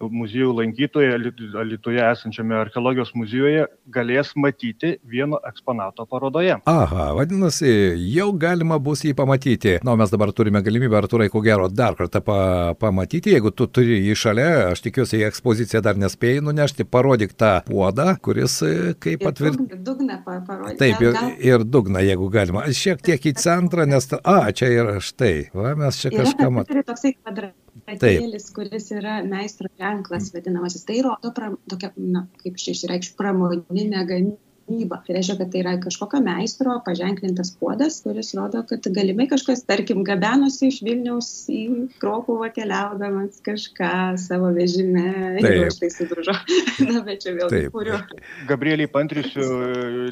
muziejų 0.00 0.52
lankytojai 0.60 1.14
Alitoje 1.58 2.02
esančiame 2.04 2.56
archeologijos 2.58 3.10
muziejuje 3.18 3.66
galės 3.94 4.30
matyti 4.38 4.94
vieno 5.02 5.40
eksponato 5.48 6.06
parodoje. 6.06 6.58
Aha, 6.70 7.08
vadinasi, 7.18 7.70
jau 8.14 8.30
galima 8.38 8.78
bus 8.82 9.02
jį 9.06 9.14
pamatyti. 9.18 9.78
Na, 9.86 9.96
mes 9.98 10.12
dabar 10.12 10.32
turime 10.36 10.62
galimybę, 10.64 10.98
Arturai, 11.00 11.28
ko 11.32 11.42
gero, 11.44 11.68
dar 11.68 11.98
kartą 11.98 12.22
pa 12.24 12.38
pamatyti. 12.78 13.34
Jeigu 13.34 13.52
tu 13.54 13.66
turi 13.66 13.98
jį 14.06 14.16
šalia, 14.18 14.48
aš 14.72 14.84
tikiuosi, 14.86 15.20
į 15.22 15.28
ekspoziciją 15.28 15.82
dar 15.84 15.98
nespėjai 16.00 16.44
nunešti, 16.46 16.86
parodyk 16.88 17.34
tą 17.38 17.52
puodą, 17.68 18.12
kuris 18.22 18.60
e, 18.66 18.74
kaip 19.02 19.24
patvirtina. 19.26 19.80
Dugną 19.88 20.20
parodyti. 20.24 20.78
Taip, 20.80 21.02
ir, 21.02 21.18
ir 21.44 21.66
dugną, 21.66 22.02
jeigu 22.06 22.30
galima. 22.32 22.66
Šiek 22.74 23.02
tiek 23.04 23.30
į 23.30 23.34
centrą, 23.40 23.88
nes... 23.88 24.10
A, 24.22 24.40
čia 24.54 24.70
yra 24.72 24.98
štai. 25.02 25.48
Va, 25.56 25.74
mes 25.78 26.02
čia 26.02 26.14
kažką 26.14 26.52
matome. 26.54 26.86
Toksai 26.86 27.16
kvadratėlis, 27.84 28.50
kuris 28.56 28.90
yra 28.94 29.18
meistro 29.26 29.70
ženklas 29.80 30.32
vadinamasis. 30.34 30.84
Tai 30.88 30.98
rodo 31.06 31.32
pra, 31.36 31.52
tokia, 31.70 31.92
na, 31.96 32.26
kaip 32.42 32.58
čia 32.60 32.74
išreikščiau, 32.76 33.16
pramoninę 33.20 34.04
gamybą 34.08 34.47
gamyba. 34.68 35.02
Tai 35.06 35.14
reiškia, 35.16 35.36
kad 35.38 35.50
tai 35.52 35.62
yra 35.62 35.74
kažkokio 35.80 36.20
meistro 36.22 36.76
paženklintas 36.84 37.52
puodas, 37.58 38.00
kuris 38.04 38.34
rodo, 38.36 38.62
kad 38.68 38.84
galimai 38.94 39.28
kažkas, 39.28 39.64
tarkim, 39.66 40.04
gabenosi 40.04 40.68
iš 40.68 40.80
Vilniaus 40.84 41.30
į 41.52 41.88
Krokuvą 42.02 42.50
keliaudamas 42.54 43.40
kažką 43.46 44.16
savo 44.20 44.52
vežime 44.56 45.38
ir 45.40 45.68
štai 45.74 45.90
sudužo. 45.94 46.36
Na, 46.88 47.02
bet 47.06 47.24
čia 47.24 47.34
vėl 47.36 47.70
kuriu. 47.72 47.98
Gabrieliai 48.48 48.90
pantrysiu, 48.90 49.48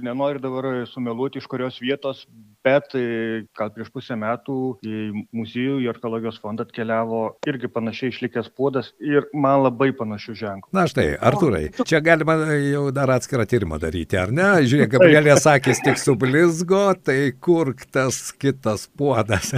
nenoriu 0.05 0.43
dabar 0.43 0.87
sumeluoti 0.91 1.41
iš 1.41 1.49
kurios 1.51 1.81
vietos, 1.83 2.25
bet 2.67 2.97
e, 2.99 3.45
gal 3.57 3.71
prieš 3.75 3.93
pusę 3.95 4.17
metų 4.19 4.59
į 4.83 5.25
muziejų, 5.37 5.79
į 5.85 5.91
archeologijos 5.93 6.41
fondą 6.43 6.67
atkeliavo 6.67 7.23
irgi 7.47 7.71
panašiai 7.73 8.13
išlikęs 8.15 8.51
puodas 8.57 8.93
ir 9.03 9.29
man 9.37 9.63
labai 9.67 9.93
panašių 9.97 10.37
ženklų. 10.41 10.73
Na 10.77 10.87
štai, 10.91 11.09
Arturai, 11.17 11.69
čia 11.87 12.03
galima 12.05 12.39
jau 12.57 12.89
dar 12.95 13.13
atskirą 13.17 13.47
tyrimą 13.49 13.79
daryti, 13.83 14.19
ar 14.19 14.35
ne? 14.35 14.46
Žiūrėk, 14.67 14.91
Gabrielė 14.97 15.37
sakė, 15.41 15.75
tik 15.85 16.01
sublizgo, 16.01 16.83
tai 17.03 17.33
kur 17.41 17.73
tas 17.93 18.19
kitas 18.39 18.87
puodas. 18.99 19.53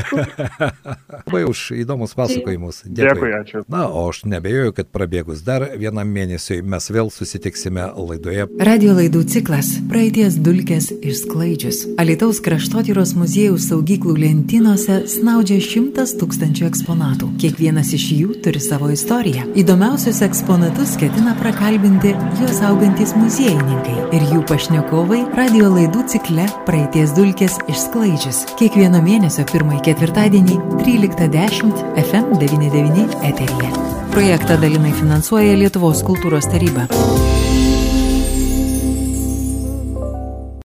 Labai 1.29 1.45
už 1.49 1.65
įdomus 1.83 2.15
pasakojimus. 2.19 2.83
Dėkui. 2.87 3.09
Dėkui, 3.09 3.33
ačiū. 3.39 3.63
Na, 3.71 3.87
o 3.89 4.07
aš 4.11 4.23
nebejoju, 4.29 4.75
kad 4.77 4.91
prabėgus 4.95 5.43
dar 5.47 5.65
vienam 5.79 6.09
mėnesiui 6.15 6.61
mes 6.63 6.89
vėl 6.93 7.13
susitiksime 7.15 7.89
laidoje. 7.97 8.49
Radio 8.69 8.97
laidų 8.99 9.25
ciklas 9.31 9.75
Praeities 9.91 10.39
dulkės 10.45 10.91
išsklaidžius. 10.97 11.85
Alitaus 12.01 12.43
kraštotyros 12.45 13.15
muziejų 13.19 13.59
saugyklų 13.63 14.17
lentynose 14.25 15.01
snaudžia 15.11 15.61
šimtas 15.65 16.15
tūkstančių 16.21 16.69
eksponatų. 16.69 17.31
Kiekvienas 17.43 17.93
iš 17.97 18.09
jų 18.17 18.39
turi 18.45 18.63
savo 18.63 18.91
istoriją. 18.95 19.47
Įdomiausius 19.59 20.23
eksponatus 20.27 20.97
ketina 21.01 21.37
prakalbinti 21.41 22.15
juos 22.41 22.63
augantis 22.69 23.15
muziejininkai 23.19 23.97
ir 24.17 24.29
jų 24.33 24.43
pašnekovai 24.49 24.78
pašnekovai 24.79 25.25
radio 25.35 25.71
laidų 25.73 26.05
cikle 26.07 26.45
Praeities 26.67 27.11
dulkės 27.17 27.57
išsklaidžius. 27.67 28.45
Kiekvieno 28.61 29.01
mėnesio 29.03 29.43
pirmąjį 29.51 29.81
ketvirtadienį 29.89 30.59
13.10 30.85 31.75
FM99 32.05 33.19
eteryje. 33.27 33.73
Projektą 34.15 34.61
dalinai 34.63 34.95
finansuoja 34.95 35.59
Lietuvos 35.59 36.05
kultūros 36.07 36.47
taryba. 36.53 36.87